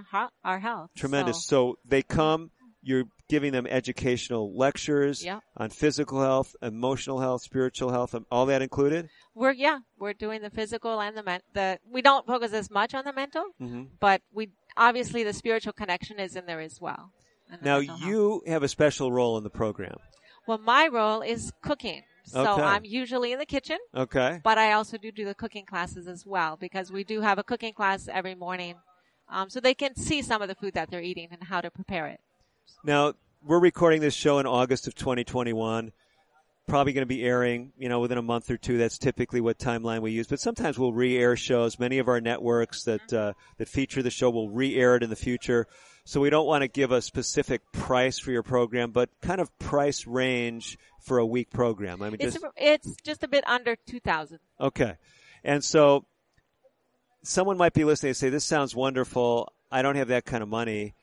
[0.45, 0.91] our health.
[0.97, 1.45] Tremendous.
[1.45, 2.51] So- So they come,
[2.87, 5.41] you're giving them educational lectures Yeah.
[5.57, 9.09] on physical health, emotional health, spiritual health, all that included?
[9.34, 12.95] We're yeah, we're doing the physical and the men- the we don't focus as much
[12.95, 13.89] on the mental, Mhm.
[13.99, 17.11] but we obviously the spiritual connection is in there as well.
[17.62, 18.09] Now mental health.
[18.09, 19.97] you have a special role in the program.
[20.47, 22.05] Well, my role is cooking.
[22.24, 22.62] So Okay.
[22.62, 23.78] I'm usually in the kitchen.
[23.95, 24.41] Okay.
[24.45, 27.45] But I also do do the cooking classes as well because we do have a
[27.45, 28.76] cooking class every morning.
[29.28, 31.70] Um, so they can see some of the food that they're eating and how to
[31.70, 32.20] prepare it.
[32.85, 33.14] Now
[33.45, 35.93] we're recording this show in August of 2021.
[36.69, 38.77] Probably going to be airing, you know, within a month or two.
[38.77, 40.27] That's typically what timeline we use.
[40.27, 41.79] But sometimes we'll re-air shows.
[41.79, 45.14] Many of our networks that uh, that feature the show will re-air it in the
[45.17, 45.69] future.
[46.05, 49.57] So we don't want to give a specific price for your program, but kind of
[49.59, 52.03] price range for a week program.
[52.03, 54.95] I mean, It's, just a- it's just a bit under 2000 Okay.
[55.45, 56.05] And so
[57.23, 59.53] someone might be listening and say, this sounds wonderful.
[59.71, 60.95] I don't have that kind of money.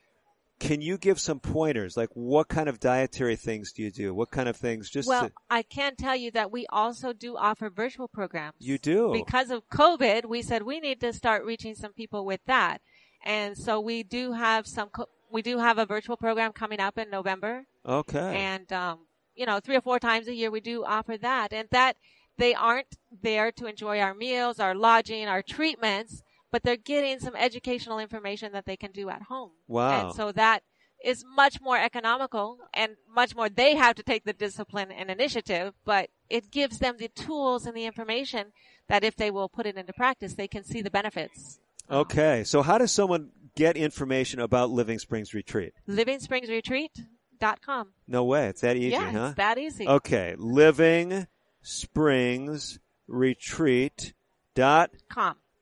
[0.60, 1.98] Can you give some pointers?
[1.98, 4.14] Like what kind of dietary things do you do?
[4.14, 7.36] What kind of things just Well, to, I can tell you that we also do
[7.36, 8.56] offer virtual programs.
[8.60, 9.12] you do?
[9.14, 12.82] Because of COVID, we said we need to start reaching some people with that.
[13.26, 16.98] And so we do have some, co- we do have a virtual program coming up
[16.98, 17.66] in November.
[17.86, 18.36] Okay.
[18.36, 19.00] And, um,
[19.36, 21.52] you know, three or four times a year we do offer that.
[21.52, 21.98] And that
[22.38, 26.22] they aren't there to enjoy our meals, our lodging, our treatments,
[26.54, 29.50] but they're getting some educational information that they can do at home.
[29.68, 30.06] Wow.
[30.06, 30.62] And so that
[31.04, 35.74] is much more economical and much more they have to take the discipline and initiative,
[35.84, 38.54] but it gives them the tools and the information
[38.88, 41.60] that if they will put it into practice, they can see the benefits.
[41.90, 42.44] Um, okay.
[42.44, 45.74] So how does someone get information about Living Springs Retreat?
[45.90, 47.88] LivingSpringsRetreat.com.
[48.08, 48.46] No way.
[48.50, 49.26] It's that easy, Yeah, huh?
[49.30, 49.88] it's that easy.
[49.88, 50.36] Okay.
[50.38, 51.26] Living
[51.64, 52.78] Springs
[53.08, 54.14] Retreat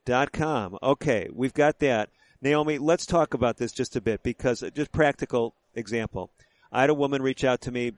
[0.06, 0.78] dot Com.
[0.82, 2.10] Okay, we've got that.
[2.42, 6.32] Naomi, let's talk about this just a bit because uh, just practical example.
[6.72, 7.94] I had a woman reach out to me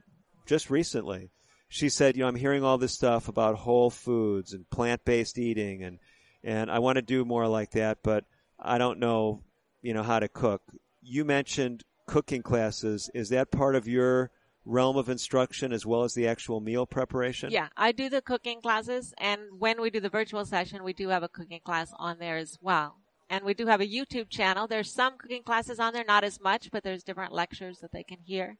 [0.46, 1.30] just recently.
[1.68, 5.82] She said, you know, I'm hearing all this stuff about whole foods and plant-based eating
[5.82, 5.98] and
[6.42, 8.24] and I want to do more like that, but
[8.60, 9.42] I don't know,
[9.80, 10.60] you know, how to cook.
[11.00, 13.10] You mentioned cooking classes.
[13.14, 14.30] Is that part of your
[14.64, 17.50] realm of instruction as well as the actual meal preparation?
[17.50, 21.08] Yeah, I do the cooking classes, and when we do the virtual session, we do
[21.08, 22.96] have a cooking class on there as well.
[23.30, 24.66] And we do have a YouTube channel.
[24.66, 28.02] There's some cooking classes on there, not as much, but there's different lectures that they
[28.02, 28.58] can hear.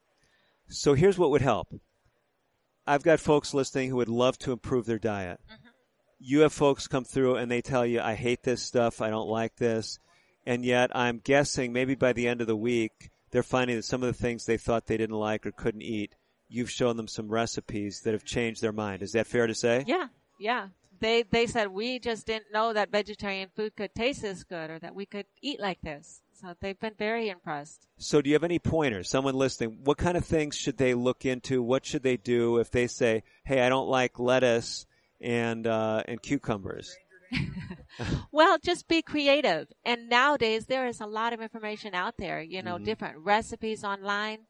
[0.69, 1.69] So here's what would help.
[2.87, 5.41] I've got folks listening who would love to improve their diet.
[5.47, 5.69] Mm-hmm.
[6.19, 9.29] You have folks come through and they tell you, I hate this stuff, I don't
[9.29, 9.99] like this.
[10.47, 14.01] And yet I'm guessing maybe by the end of the week, they're finding that some
[14.01, 16.15] of the things they thought they didn't like or couldn't eat,
[16.49, 19.03] you've shown them some recipes that have changed their mind.
[19.03, 19.83] Is that fair to say?
[19.89, 20.07] Yeah,
[20.39, 20.69] yeah.
[21.01, 24.79] They they said we just didn't know that vegetarian food could taste this good or
[24.79, 26.23] that we could eat like this.
[26.41, 27.89] So they've been very impressed.
[27.99, 29.11] So do you have any pointers?
[29.11, 31.61] Someone listening, what kind of things should they look into?
[31.61, 34.87] What should they do if they say, "Hey, I don't like lettuce
[35.21, 36.97] and uh, and cucumbers"?
[38.33, 39.69] Well, just be creative.
[39.85, 42.85] And nowadays there is a lot of information out there, you know, Mhm.
[42.85, 44.47] different recipes online.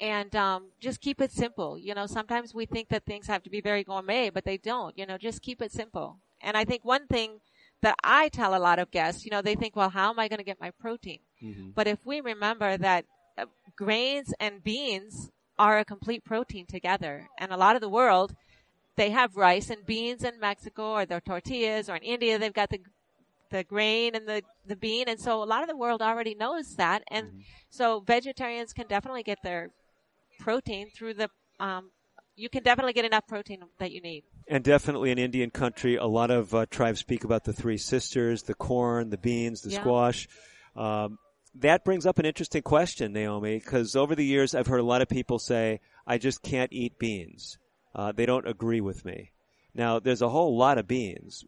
[0.00, 1.78] And um, just keep it simple.
[1.78, 4.96] You know, sometimes we think that things have to be very gourmet, but they don't.
[4.98, 6.18] You know, just keep it simple.
[6.40, 7.40] And I think one thing
[7.82, 10.28] that I tell a lot of guests, you know, they think, well, how am I
[10.28, 11.20] going to get my protein?
[11.74, 13.04] But if we remember that
[13.38, 18.34] uh, grains and beans are a complete protein together, and a lot of the world,
[18.96, 22.70] they have rice and beans in Mexico or their tortillas, or in India they've got
[22.70, 22.80] the
[23.50, 26.74] the grain and the the bean, and so a lot of the world already knows
[26.76, 29.70] that, and so vegetarians can definitely get their
[30.40, 31.28] protein through the.
[31.60, 31.90] Um,
[32.34, 34.24] you can definitely get enough protein that you need.
[34.48, 38.42] And definitely in Indian country, a lot of uh, tribes speak about the three sisters,
[38.42, 39.80] the corn, the beans, the Yeah.
[39.80, 40.28] squash.
[40.74, 41.18] Um,
[41.54, 45.02] that brings up an interesting question, Naomi, because over the years I've heard a lot
[45.02, 47.58] of people say, I just can't eat beans.
[47.94, 49.30] Uh, they don't agree with me.
[49.74, 51.44] Now, there's a whole lot of beans.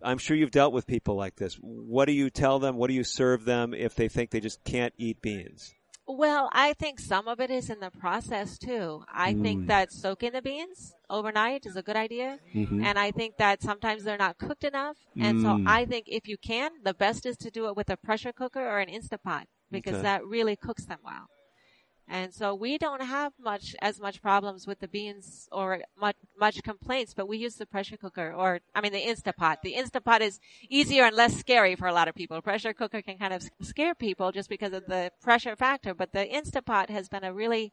[0.00, 1.54] I'm sure you've dealt with people like this.
[1.60, 2.76] What do you tell them?
[2.76, 5.74] What do you serve them if they think they just can't eat beans?
[6.06, 9.04] Well, I think some of it is in the process too.
[9.12, 9.42] I Mm.
[9.42, 12.38] think that soaking the beans overnight is a good idea.
[12.54, 12.84] Mhm.
[12.84, 14.96] And I think that sometimes they're not cooked enough.
[15.16, 15.68] And so Mm.
[15.68, 18.60] I think if you can, the best is to do it with a pressure cooker
[18.60, 20.02] or an Instapot because Okay.
[20.02, 21.28] that really cooks them well.
[22.08, 26.62] And so we don't have much, as much problems with the beans or much, much
[26.62, 29.56] complaints, but we use the pressure cooker or, I mean, the Instapot.
[29.62, 32.40] The Instapot is easier and less scary for a lot of people.
[32.42, 36.26] Pressure cooker can kind of scare people just because of the pressure factor, but the
[36.26, 37.72] Instapot has been a really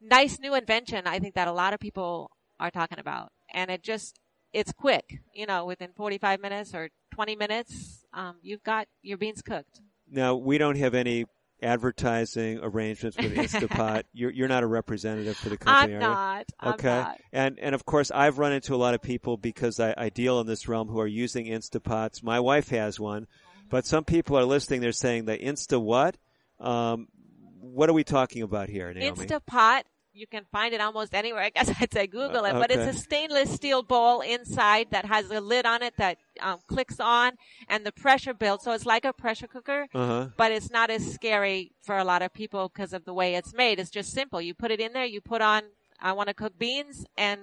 [0.00, 1.06] nice new invention.
[1.06, 2.30] I think that a lot of people
[2.60, 3.32] are talking about.
[3.52, 4.18] And it just,
[4.52, 9.42] it's quick, you know, within 45 minutes or 20 minutes, um, you've got your beans
[9.42, 9.80] cooked.
[10.10, 11.26] Now, we don't have any
[11.62, 14.04] advertising arrangements with Instapot.
[14.12, 15.98] you're, you're not a representative for the company, I'm are you?
[15.98, 16.52] not.
[16.60, 16.88] I'm okay.
[16.88, 17.20] not.
[17.32, 20.40] And and of course, I've run into a lot of people because I, I deal
[20.40, 22.22] in this realm who are using Instapots.
[22.22, 23.26] My wife has one,
[23.68, 24.80] but some people are listening.
[24.80, 26.16] They're saying the Insta what?
[26.60, 27.08] Um,
[27.60, 29.26] what are we talking about here, Naomi?
[29.26, 29.82] Instapot.
[30.18, 31.42] You can find it almost anywhere.
[31.42, 35.04] I guess I'd say Google it, Uh, but it's a stainless steel bowl inside that
[35.04, 37.32] has a lid on it that um, clicks on,
[37.68, 38.64] and the pressure builds.
[38.64, 40.28] So it's like a pressure cooker, Uh-huh.
[40.36, 43.54] but it's not as scary for a lot of people because of the way it's
[43.54, 43.78] made.
[43.80, 44.40] It's just simple.
[44.40, 45.62] You put it in there, you put on,
[46.00, 47.40] I want to cook beans, and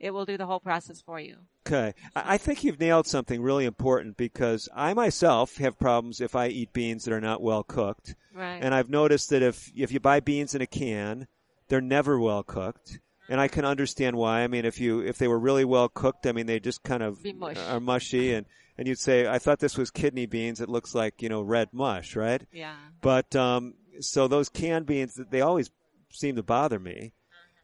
[0.00, 1.36] it will do the whole process for you.
[1.66, 1.92] Okay.
[2.16, 6.46] I I think you've nailed something really important because I myself have problems if I
[6.48, 8.14] eat beans that are not well cooked.
[8.32, 8.60] Right.
[8.62, 11.26] And I've noticed that if, if you buy beans in a can,
[11.68, 12.98] they're never well cooked.
[13.30, 14.40] And I can understand why.
[14.40, 17.02] I mean, if you, if they were really well cooked, I mean, they just kind
[17.02, 17.58] of mush.
[17.58, 18.46] are mushy and,
[18.78, 20.60] and you'd say, I thought this was kidney beans.
[20.62, 22.42] It looks like, you know, red mush, right?
[22.52, 22.74] Yeah.
[23.02, 25.70] But, um, so those canned beans, they always
[26.10, 27.12] seem to bother me.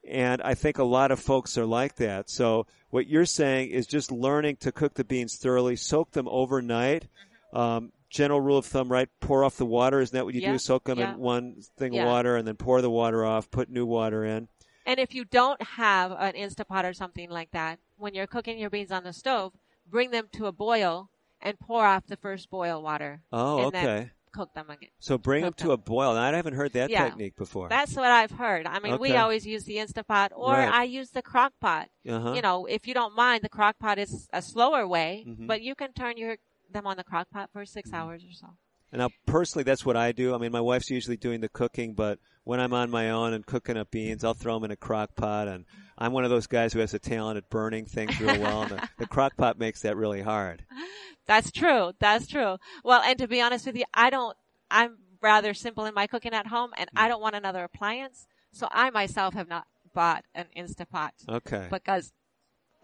[0.06, 2.28] And I think a lot of folks are like that.
[2.28, 7.06] So what you're saying is just learning to cook the beans thoroughly, soak them overnight.
[7.54, 9.08] Um, general rule of thumb, right?
[9.20, 10.00] Pour off the water.
[10.00, 10.58] Isn't that what you Yeah, do?
[10.58, 11.14] Soak them yeah.
[11.14, 12.02] in one thing Yeah.
[12.02, 14.48] of water and then pour the water off, put new water in.
[14.86, 18.70] And if you don't have an Instapot or something like that, when you're cooking your
[18.70, 19.54] beans on the stove,
[19.86, 21.10] bring them to a boil
[21.40, 23.22] and pour off the first boil water.
[23.32, 23.84] Oh, and okay.
[23.84, 24.90] Then cook them again.
[24.98, 26.14] So bring them Cook to a boil.
[26.14, 27.04] Now, I haven't heard that Yeah.
[27.04, 27.68] technique before.
[27.68, 28.66] That's what I've heard.
[28.66, 30.68] I mean, we always use the Instapot or Right.
[30.72, 31.88] I use the crock pot.
[32.08, 32.32] Uh-huh.
[32.32, 35.46] You know, if you don't mind, the crock pot is a slower way, Mhm.
[35.46, 36.36] but you can turn your
[36.74, 37.96] them on the crock pot for 6 Mm-hmm.
[37.96, 38.48] hours or so.
[38.92, 40.34] And now, personally, that's what I do.
[40.34, 43.44] I mean, my wife's usually doing the cooking, but when I'm on my own and
[43.44, 45.48] cooking up beans, I'll throw them in a crock pot.
[45.48, 45.64] And
[45.98, 48.70] I'm one of those guys who has a talent at burning things real well, and
[48.72, 50.64] the, the crock pot makes that really hard.
[51.26, 51.92] That's true.
[51.98, 52.58] That's true.
[52.84, 54.36] Well, and to be honest with you, I don't,
[54.70, 57.00] I'm rather simple in my cooking at home and Mm.
[57.00, 58.26] I don't want another appliance.
[58.52, 61.10] So I myself have not bought an Instapot.
[61.28, 61.66] Okay.
[61.70, 62.12] Because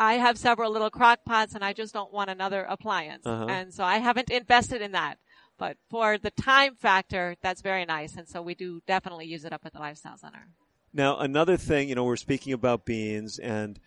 [0.00, 3.26] I have several little crock pots and I just don't want another appliance.
[3.26, 3.46] Uh-huh.
[3.48, 5.18] And so I haven't invested in that.
[5.58, 8.16] But for the time factor, that's very nice.
[8.16, 10.48] And so we do definitely use it up at the Lifestyle Center.
[10.94, 13.78] Now, another thing, you know, we're speaking about beans and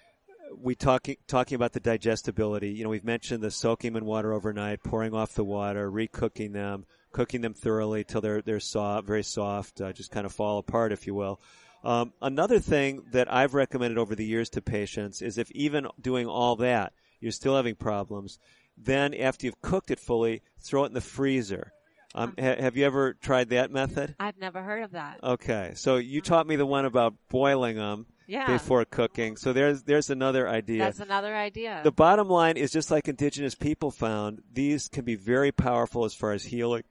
[0.56, 2.70] we talking talking about the digestibility.
[2.70, 6.54] You know, we've mentioned the soaking them in water overnight, pouring off the water, recooking
[6.54, 10.60] them, cooking them thoroughly till they're they're soft, very soft, uh, just kind of fall
[10.60, 11.42] apart, if you will.
[11.84, 16.28] Um, another thing that I've recommended over the years to patients is if even doing
[16.28, 18.40] all that, you're still having problems,
[18.78, 21.74] then after you've cooked it fully, throw it in the freezer.
[22.16, 24.16] Um, ha- have you ever tried that method?
[24.20, 25.20] I've never heard of that.
[25.24, 28.46] Okay, so you taught me the one about boiling them Yeah.
[28.48, 29.36] before cooking.
[29.36, 30.80] So there's there's another idea.
[30.84, 31.82] That's another idea.
[31.84, 36.14] the bottom line is just like indigenous people found, these can be very powerful as
[36.14, 36.84] far as healing,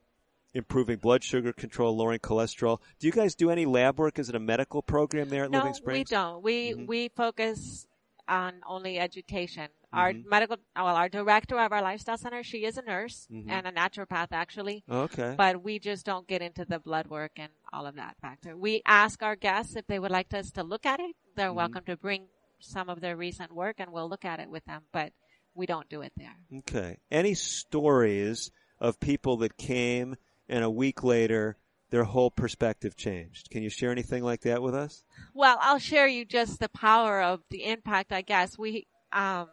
[0.55, 2.81] improving blood sugar control, lowering cholesterol.
[2.99, 4.19] Do you guys do any lab work?
[4.19, 6.11] Is it a medical program there at no, Living Springs?
[6.11, 6.79] No, we don't.
[6.79, 6.89] We Mhm.
[6.89, 7.87] we focus
[8.29, 9.69] on only education.
[9.93, 10.25] Our Mhm.
[10.25, 13.51] medical, well, our director of our lifestyle center, she is a nurse Mhm.
[13.51, 14.85] and a naturopath actually.
[14.89, 15.35] Okay.
[15.37, 18.57] But we just don't get into the blood work and all of that factor.
[18.57, 21.15] We ask our guests if they would like us to look at it.
[21.35, 21.57] They're Mhm.
[21.57, 22.29] welcome to bring
[22.59, 25.13] some of their recent work and we'll look at it with them, but
[25.55, 26.37] we don't do it there.
[26.61, 26.99] Okay.
[27.11, 28.51] Any stories
[28.81, 30.17] of people that came
[30.49, 31.57] and a week later
[31.91, 33.51] their whole perspective changed?
[33.51, 35.05] Can you share anything like that with us?
[35.35, 38.59] Well, I'll share you just the power of the impact, I guess.
[38.59, 39.49] We, um,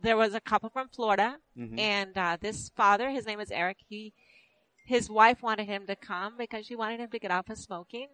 [0.00, 1.78] there was a couple from Florida Mhm.
[1.78, 4.14] and, uh, this father, his name is Eric, he,
[4.86, 8.08] his wife wanted him to come because she wanted him to get off of smoking.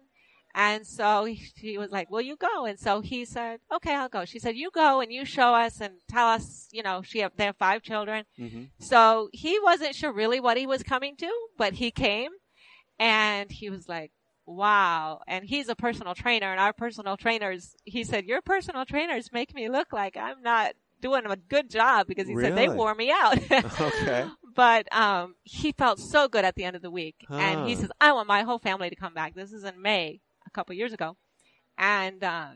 [0.55, 2.65] And so he, she was like, will you go?
[2.65, 4.23] And so he said, okay, I'll go.
[4.23, 7.31] She said, you go and you show us and tell us, you know, she have,
[7.35, 8.25] they have five children.
[8.39, 8.63] Mm-hmm.
[8.79, 12.29] So he wasn't sure really what he was coming to, but he came
[12.99, 14.11] and he was like,
[14.45, 15.21] wow.
[15.27, 19.55] And he's a personal trainer and our personal trainers, he said, your personal trainers make
[19.55, 20.73] me look like I'm not
[21.03, 23.37] doing a good job because he said they wore me out.
[23.79, 24.25] Okay.
[24.55, 27.89] But um, he felt so good at the end of the week, and he says,
[27.99, 30.21] "I want my whole family to come back." This is in May,
[30.53, 31.17] couple years ago,
[31.77, 32.49] and uh,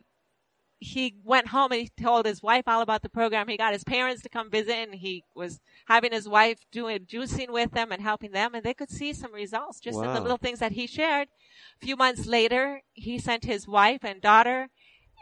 [0.80, 3.48] he went home and he told his wife all about the program.
[3.48, 7.50] He got his parents to come visit, and he was having his wife doing juicing
[7.50, 10.38] with them and helping them, and they could see some results just in the little
[10.38, 11.28] things that he shared.
[11.82, 14.70] A few months later, he sent his wife and daughter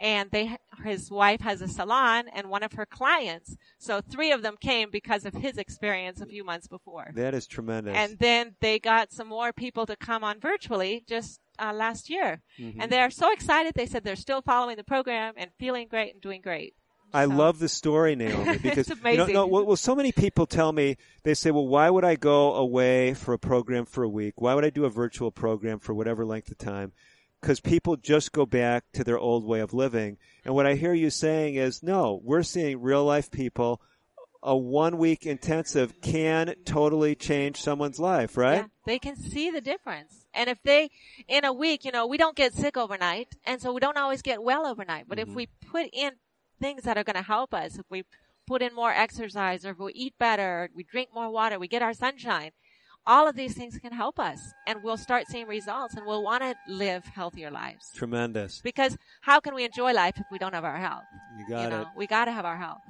[0.00, 4.42] and they his wife has a salon and one of her clients so three of
[4.42, 7.96] them came because of his experience a few months before That is tremendous.
[7.96, 12.42] and then they got some more people to come on virtually just uh, last year
[12.58, 12.76] Mhm.
[12.78, 16.12] and they are so excited they said they're still following the program and feeling great
[16.12, 16.74] and doing great
[17.14, 19.34] I love the story, Naomi, because It's you know, amazing.
[19.34, 22.52] no, well, well, so many people tell me they say, "Well, why would I go
[22.54, 24.34] away for a program for a week?
[24.38, 26.92] Why would I do a virtual program for whatever length of time?"
[27.40, 30.16] Because people just go back to their old way of living.
[30.44, 33.80] And what I hear you saying is, no, we're seeing real life people
[34.42, 38.58] a one week intensive can totally change someone's life, right?
[38.58, 40.24] Yeah, they can see the difference.
[40.32, 40.90] And if they,
[41.26, 44.22] in a week, you know, we don't get sick overnight, and so we don't always
[44.22, 45.06] get well overnight.
[45.08, 45.30] But Mm-hmm.
[45.30, 46.12] if we put in
[46.60, 48.04] things that are going to help us, if we
[48.46, 51.82] put in more exercise, or if we eat better, we drink more water, we get
[51.82, 52.52] our sunshine,
[53.06, 56.42] all of these things can help us, and we'll start seeing results, and we'll want
[56.42, 57.90] to live healthier lives.
[57.94, 58.60] Tremendous.
[58.62, 61.04] Because how can we enjoy life if we don't have our health?
[61.38, 61.88] You got know, it.
[61.96, 62.80] we got to have our health.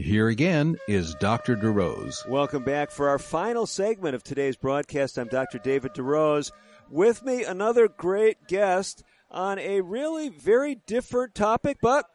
[0.00, 1.56] Here again is Dr.
[1.56, 2.26] DeRose.
[2.26, 5.18] Welcome back for our final segment of today's broadcast.
[5.18, 5.58] I'm Dr.
[5.58, 6.52] David DeRose.
[6.88, 12.06] With me, another great guest on a really very different topic, but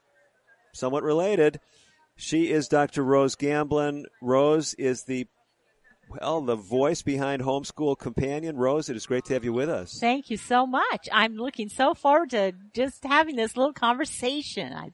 [0.74, 1.60] somewhat related.
[2.16, 3.04] She is Dr.
[3.04, 4.08] Rose Gamblin.
[4.20, 5.28] Rose is the
[6.10, 8.58] well, the voice behind Homeschool Companion.
[8.58, 10.00] Rose, it is great to have you with us.
[10.00, 11.08] Thank you so much.
[11.12, 14.74] I'm looking so forward to just having this little conversation.
[14.74, 14.94] I've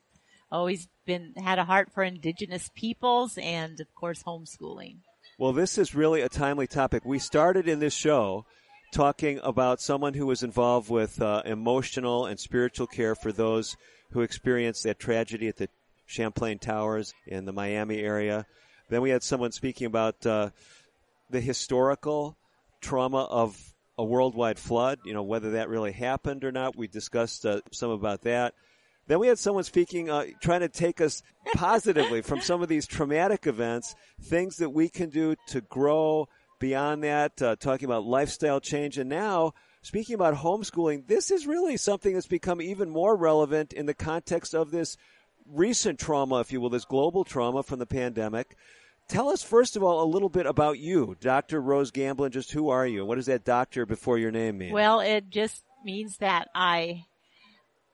[0.52, 4.98] always been had a heart for indigenous peoples and of course homeschooling.
[5.38, 7.04] Well, this is really a timely topic.
[7.06, 8.46] We started in this show
[8.92, 13.78] talking about someone who was involved with uh, emotional and spiritual care for those
[14.12, 15.70] who experienced that tragedy at the
[16.06, 18.46] Champlain Towers in the Miami area.
[18.90, 20.50] Then we had someone speaking about uh,
[21.30, 22.36] the historical
[22.82, 23.58] trauma of
[23.98, 26.76] a worldwide flood, you know, whether that really happened or not.
[26.76, 28.54] We discussed uh, some about that.
[29.08, 31.22] Then we had someone speaking, uh, trying to take us
[31.54, 36.28] positively from some of these traumatic events, things that we can do to grow
[36.60, 38.98] beyond that, uh, talking about lifestyle change.
[38.98, 43.86] And now, speaking about homeschooling, this is really something that's become even more relevant in
[43.86, 44.96] the context of this
[45.46, 48.56] recent trauma, if you will, this global trauma from the pandemic.
[49.08, 51.60] Tell us, first of all, a little bit about you, Dr.
[51.60, 52.32] Rose Gamblin.
[52.32, 53.06] Just who are you?
[53.06, 54.72] What does that doctor before your name mean?
[54.72, 57.06] Well, it just means that I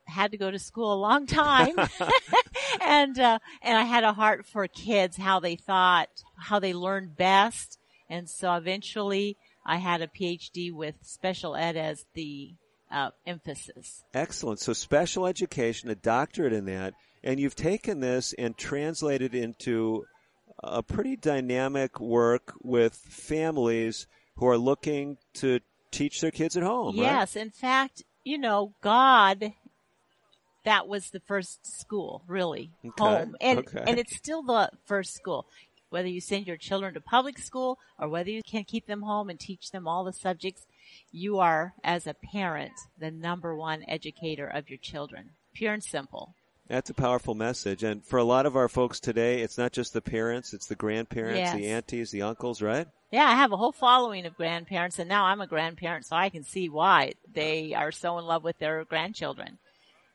[0.07, 1.75] had to go to school a long time,
[2.81, 7.15] and uh, and I had a heart for kids, how they thought, how they learned
[7.17, 7.77] best,
[8.09, 12.53] and so eventually I had a PhD with special ed as the
[12.91, 14.03] uh, emphasis.
[14.13, 14.59] Excellent.
[14.59, 16.93] So special education, a doctorate in that,
[17.23, 20.05] and you've taken this and translated into
[20.63, 25.59] a pretty dynamic work with families who are looking to
[25.91, 26.95] teach their kids at home.
[26.95, 27.41] Yes, right?
[27.43, 29.53] in fact, you know, God
[30.67, 33.83] that was the first school, really, Okay, home, and okay.
[33.87, 35.47] and it's still the first school.
[35.89, 39.29] Whether you send your children to public school or whether you can keep them home
[39.29, 40.67] and teach them all the subjects,
[41.09, 45.29] you are, as a parent, the number one educator of your children.
[45.53, 46.35] Pure and simple.
[46.67, 47.83] That's a powerful message.
[47.83, 50.75] And for a lot of our folks today, it's not just the parents, it's the
[50.75, 52.87] grandparents, the aunties, the uncles, right?
[53.09, 56.27] Yeah, I have a whole following of grandparents, and now I'm a grandparent, so I
[56.27, 59.59] can see why they are so in love with their grandchildren.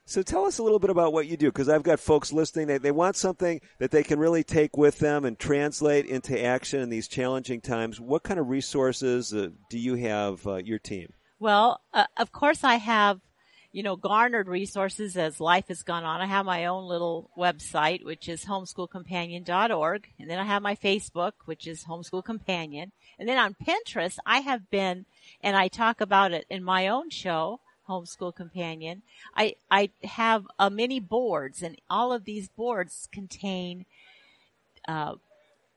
[0.04, 2.66] So tell us a little bit about what you do, because I've got folks listening.
[2.66, 6.80] They, they want something that they can really take with them and translate into action
[6.80, 8.00] in these challenging times.
[8.00, 11.12] What kind of resources uh, do you have, uh, your team?
[11.38, 13.20] Well, uh, of course I have,
[13.70, 16.20] you know, garnered resources as life has gone on.
[16.20, 20.08] I have my own little website, which is homeschoolcompanion.org.
[20.18, 22.92] And then I have my Facebook, which is Homeschool Companion.
[23.18, 25.06] And then on Pinterest, I have been,
[25.42, 29.02] and I talk about it in my own show, Homeschool Companion.
[29.36, 33.86] I, I have uh, many boards and all of these boards contain,
[34.88, 35.14] uh,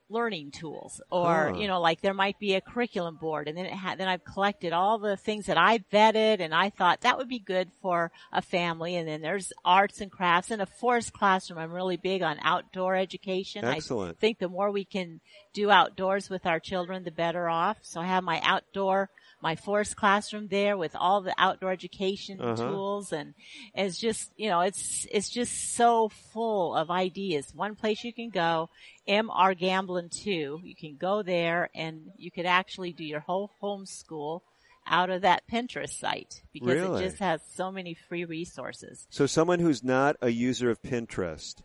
[0.08, 3.72] learning tools or you know like there might be a curriculum board and then it
[3.72, 7.28] ha- then I've collected all the things that I vetted and I thought that would
[7.28, 8.94] be good for a family.
[8.96, 11.58] And then there's arts and crafts and a forest classroom.
[11.58, 13.64] I'm really big on outdoor education.
[13.64, 14.18] I Excellent.
[14.20, 15.20] think the more we can
[15.52, 17.78] do outdoors with our children the better off.
[17.82, 19.10] So I have my outdoor
[19.42, 22.56] my forest classroom there with all the outdoor education Uh-huh.
[22.56, 23.34] tools and
[23.74, 28.30] it's just you know it's it's just so full of ideas one place you can
[28.30, 28.68] go
[29.08, 34.40] mr gamblin 2 you can go there and you could actually do your whole homeschool
[34.88, 37.02] out of that pinterest site because Really?
[37.04, 41.60] it just has so many free resources So someone who's not a user of Pinterest,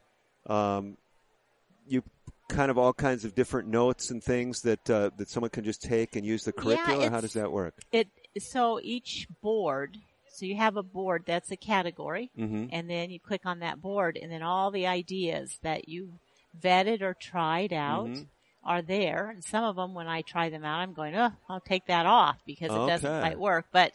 [0.47, 0.97] um,
[1.87, 2.03] you
[2.51, 5.81] kind of all kinds of different notes and things that uh, that someone can just
[5.81, 7.07] take and use the curriculum.
[7.07, 7.73] or how does that work?
[7.91, 8.07] it
[8.39, 9.97] so each board
[10.33, 12.69] so you have a board that's a category Mhm.
[12.71, 16.13] and then you click on that board and then all the ideas that you
[16.67, 18.27] vetted or tried out Mhm.
[18.63, 21.59] are there and some of them when i try them out i'm going oh i'll
[21.73, 23.91] take that off because it doesn't quite work but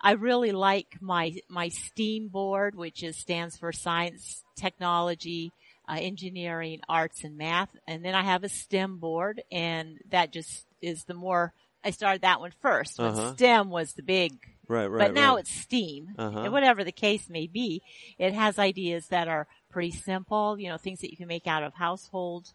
[0.00, 5.52] i really like my my steam board which is stands for science technology
[5.90, 10.66] uh, engineering arts and math and then i have a stem board and that just
[10.80, 11.52] is the more
[11.84, 13.34] i started that one first when Uh-huh.
[13.34, 14.32] stem was the big
[14.68, 15.40] Right, right, but now right.
[15.40, 16.40] it's steam Uh-huh.
[16.44, 17.82] and whatever the case may be
[18.18, 21.64] it has ideas that are pretty simple you know things that you can make out
[21.64, 22.52] of household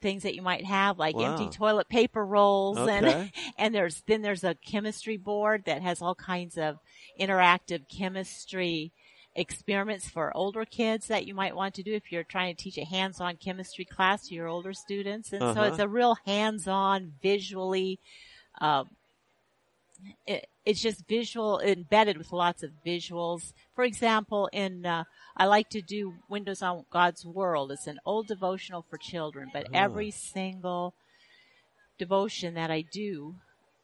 [0.00, 3.04] things that you might have like empty toilet paper rolls and
[3.58, 6.78] and there's then there's a chemistry board that has all kinds of
[7.20, 8.92] interactive chemistry
[9.38, 12.76] experiments for older kids that you might want to do if you're trying to teach
[12.78, 15.62] a hands-on chemistry class to your older students and so Uh-huh.
[15.64, 17.98] it's a real hands-on visually
[18.60, 18.84] uh,
[20.26, 23.52] it, it's just visual embedded with lots of visuals.
[23.74, 25.04] For example, in uh,
[25.36, 27.72] I like to do Windows on God's World.
[27.72, 29.70] It's an old devotional for children, but Oh.
[29.74, 30.94] every single
[31.98, 33.34] devotion that I do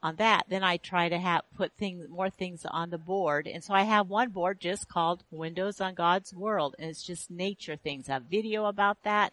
[0.04, 3.48] on that, then I try to have put things more things on the board.
[3.48, 7.30] And so I have one board just called Windows on God's World, and it's just
[7.30, 8.08] nature things.
[8.08, 9.32] I have video about that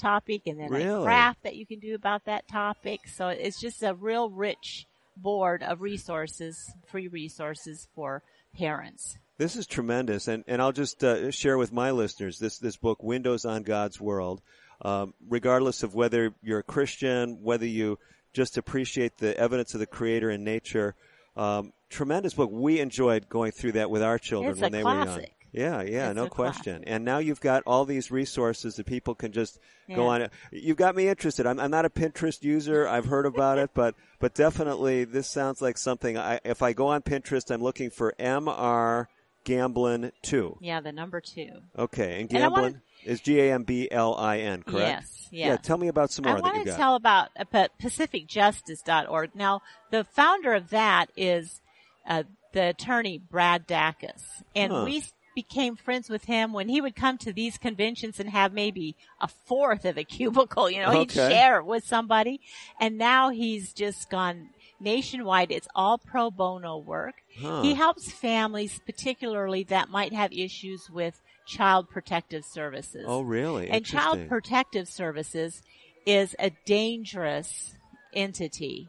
[0.00, 1.04] topic, and then a Really?
[1.04, 3.06] craft that you can do about that topic.
[3.06, 4.86] So it's just a real rich
[5.18, 8.22] board of resources, free resources for
[8.56, 9.18] parents.
[9.38, 13.02] This is tremendous, and and I'll just uh, share with my listeners this this book,
[13.02, 14.40] Windows on God's World.
[14.80, 17.98] Um, regardless of whether you're a Christian, whether you
[18.36, 20.94] just appreciate the evidence of the Creator in nature,
[21.36, 22.50] um, tremendous book.
[22.52, 25.24] We enjoyed going through that with our children It's when they were young.
[25.52, 26.84] Yeah, yeah, It's no question.
[26.86, 29.58] And now you've got all these resources that people can just
[29.88, 30.28] go on.
[30.52, 31.46] You've got me interested.
[31.46, 32.86] I'm, I'm not a Pinterest user.
[32.86, 36.18] I've heard about it, but but definitely this sounds like something.
[36.18, 39.06] I, if I go on Pinterest, I'm looking for MR
[39.44, 40.58] Gamblin two.
[40.60, 41.48] Yeah, the number two.
[41.78, 44.88] Okay, and And Gamblin is G A M B L I N, correct?
[44.88, 45.46] Yes, Yeah.
[45.48, 45.56] yeah.
[45.56, 49.30] Tell me about some more I want to tell about uh, pa- pacificjustice.org.
[49.34, 51.60] Now, the founder of that is
[52.06, 54.22] uh, the attorney Brad Dacus,
[54.54, 54.82] and Huh.
[54.84, 55.04] we
[55.34, 59.28] became friends with him when he would come to these conventions and have maybe a
[59.28, 60.70] fourth of a cubicle.
[60.70, 62.40] You know, he'd share it with somebody,
[62.80, 64.50] and now he's just gone
[64.80, 65.50] nationwide.
[65.52, 67.16] It's all pro bono work.
[67.38, 67.62] Huh.
[67.62, 73.04] He helps families, particularly that might have issues with child protective services.
[73.06, 73.70] Oh, really?
[73.70, 75.62] And Child Protective Services
[76.04, 77.74] is a dangerous
[78.12, 78.88] entity.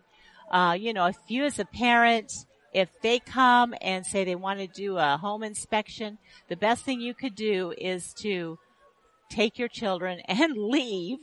[0.52, 2.32] Uh, you know, if you as a parent,
[2.74, 7.00] if they come and say they want to do a home inspection, the best thing
[7.00, 8.58] you could do is to
[9.30, 11.20] take your children and leave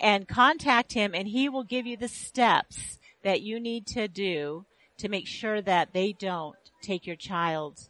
[0.00, 4.64] and contact him and he will give you the steps that you need to do
[4.98, 7.88] to make sure that they don't take your child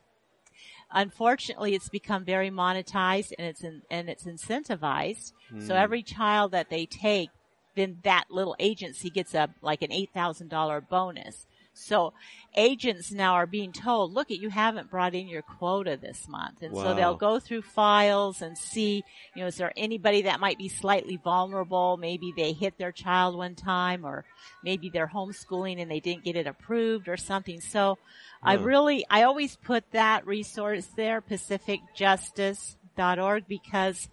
[0.94, 5.80] unfortunately it's become very monetized and it's in, and it's incentivized so Hmm.
[5.80, 7.30] every child that they take
[7.76, 12.14] then that little agency gets a like an $8000 bonus so
[12.56, 16.62] agents now are being told look at you haven't brought in your quota this month.
[16.62, 19.04] And so they'll go through files and see
[19.34, 21.96] you know is there anybody that might be slightly vulnerable?
[21.96, 24.24] Maybe they hit their child one time or
[24.62, 27.60] maybe they're homeschooling and they didn't get it approved or something.
[27.60, 27.98] So
[28.44, 34.10] I really, I always put that resource there, pacificjustice.org, because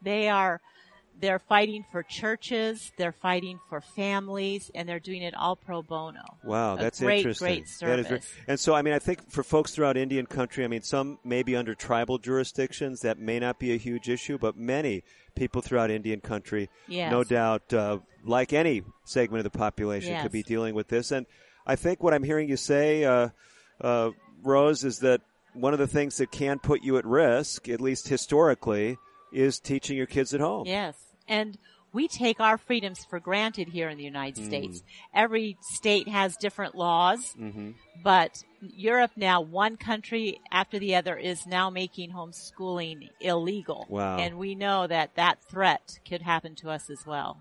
[0.00, 0.60] they are,
[1.20, 6.20] they're fighting for churches, they're fighting for families, and they're doing it all pro bono.
[6.44, 7.46] Wow, A that's great, interesting.
[7.46, 8.32] Great That is service.
[8.46, 11.42] and so, I mean, I think for folks throughout Indian country, I mean, some may
[11.42, 15.02] be under tribal jurisdictions that may not be a huge issue, but many
[15.34, 17.10] people throughout Indian country, Yes.
[17.10, 20.22] no doubt, uh, like any segment of the population, Yes.
[20.22, 21.10] could be dealing with this.
[21.10, 21.26] And
[21.66, 23.28] I think what I'm hearing you say, uh,
[23.80, 24.10] uh,
[24.42, 25.20] Rose, is that
[25.54, 28.96] one of the things that can put you at risk, at least historically,
[29.32, 30.66] is teaching your kids at home.
[30.66, 30.96] Yes.
[31.28, 31.58] And
[31.92, 34.46] we take our freedoms for granted here in the United Mm.
[34.46, 34.82] States.
[35.14, 37.18] Every state has different laws.
[37.38, 37.70] Mm-hmm.
[38.02, 43.86] But Europe now, one country after the other is now making homeschooling illegal.
[43.88, 44.18] Wow.
[44.18, 47.38] And we know that that threat could happen to us as well.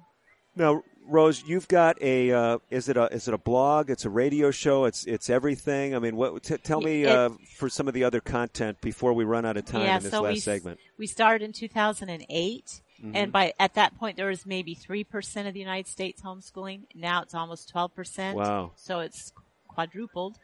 [0.55, 3.89] Now, Rose, you've got a uh, is it a is it a blog?
[3.91, 4.85] It's a radio show.
[4.85, 5.95] It's it's everything.
[5.95, 6.41] I mean, what?
[6.43, 9.55] T- tell me It- uh, for some of the other content before we run out
[9.55, 10.79] of time yeah, in this so last we, segment.
[10.97, 12.81] we started in 2008.
[13.03, 13.11] Mhm.
[13.13, 16.81] And by at that point, there was maybe three percent of the United States homeschooling.
[16.95, 18.37] Now it's almost twelve percent.
[18.37, 18.71] Wow.
[18.75, 19.33] So it's
[19.67, 20.37] quadrupled,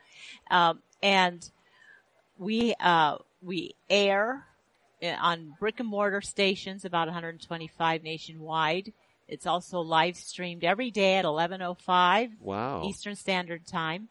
[0.52, 1.50] um, and
[2.38, 4.46] we uh, we air
[5.02, 8.94] uh, on brick and mortar stations, about 125 nationwide.
[9.28, 12.84] It's also live streamed every day at 11:05 Wow.
[12.86, 14.10] Eastern Standard Time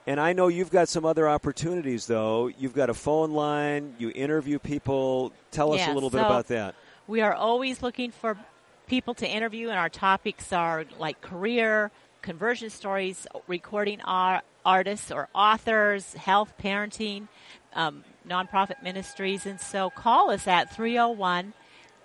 [0.05, 2.51] And I know you've got some other opportunities, though.
[2.59, 5.33] You've got a phone line, you interview people.
[5.49, 6.75] Tell us Yeah, a little bit about that.
[7.07, 8.37] We are always looking for
[8.85, 11.89] people to interview, and our topics are like career,
[12.21, 17.27] conversion stories, recording ar- artists or authors, health, parenting,
[17.73, 19.45] um, nonprofit ministries.
[19.45, 21.53] And so call us at 301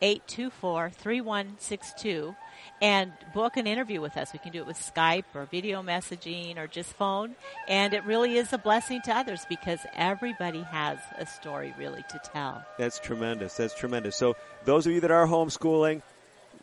[0.01, 2.35] 824 3162
[2.81, 4.33] and book an interview with us.
[4.33, 7.37] We can do it with Skype or video messaging or just phone.
[7.69, 12.21] And it really is a blessing to others because everybody has a story really to
[12.33, 12.65] tell.
[12.79, 13.57] That's tremendous.
[13.57, 14.17] That's tremendous.
[14.17, 16.03] So, those of you that are homeschooling,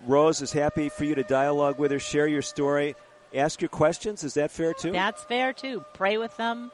[0.05, 2.95] Rose is happy for you to dialogue with her, share your story,
[3.34, 4.24] ask your questions.
[4.24, 4.91] Is that fair too?
[4.91, 5.84] That's fair too.
[5.93, 6.72] Pray with them.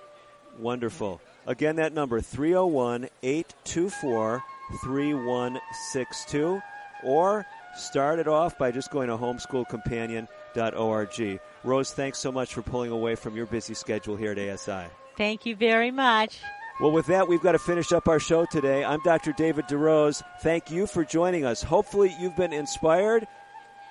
[0.60, 1.22] Wonderful.
[1.48, 4.43] Again, that number 301 824
[4.84, 6.62] 3162
[7.04, 7.46] or
[7.78, 11.39] start it off by just going to homeschoolcompanion.org.
[11.64, 14.86] Rose, thanks so much for pulling away from your busy schedule here at ASI.
[15.18, 16.39] Thank you very much.
[16.82, 18.84] Well, with that, we've got to finish up our show today.
[18.84, 19.32] I'm Dr.
[19.32, 20.22] David DeRose.
[20.41, 21.64] Thank you for joining us.
[21.64, 23.26] Hopefully, you've been inspired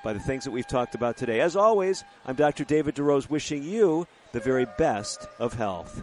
[0.02, 1.40] by the things that we've talked about today.
[1.40, 2.64] As always, I'm Dr.
[2.64, 6.02] David DeRose wishing you the very best of health.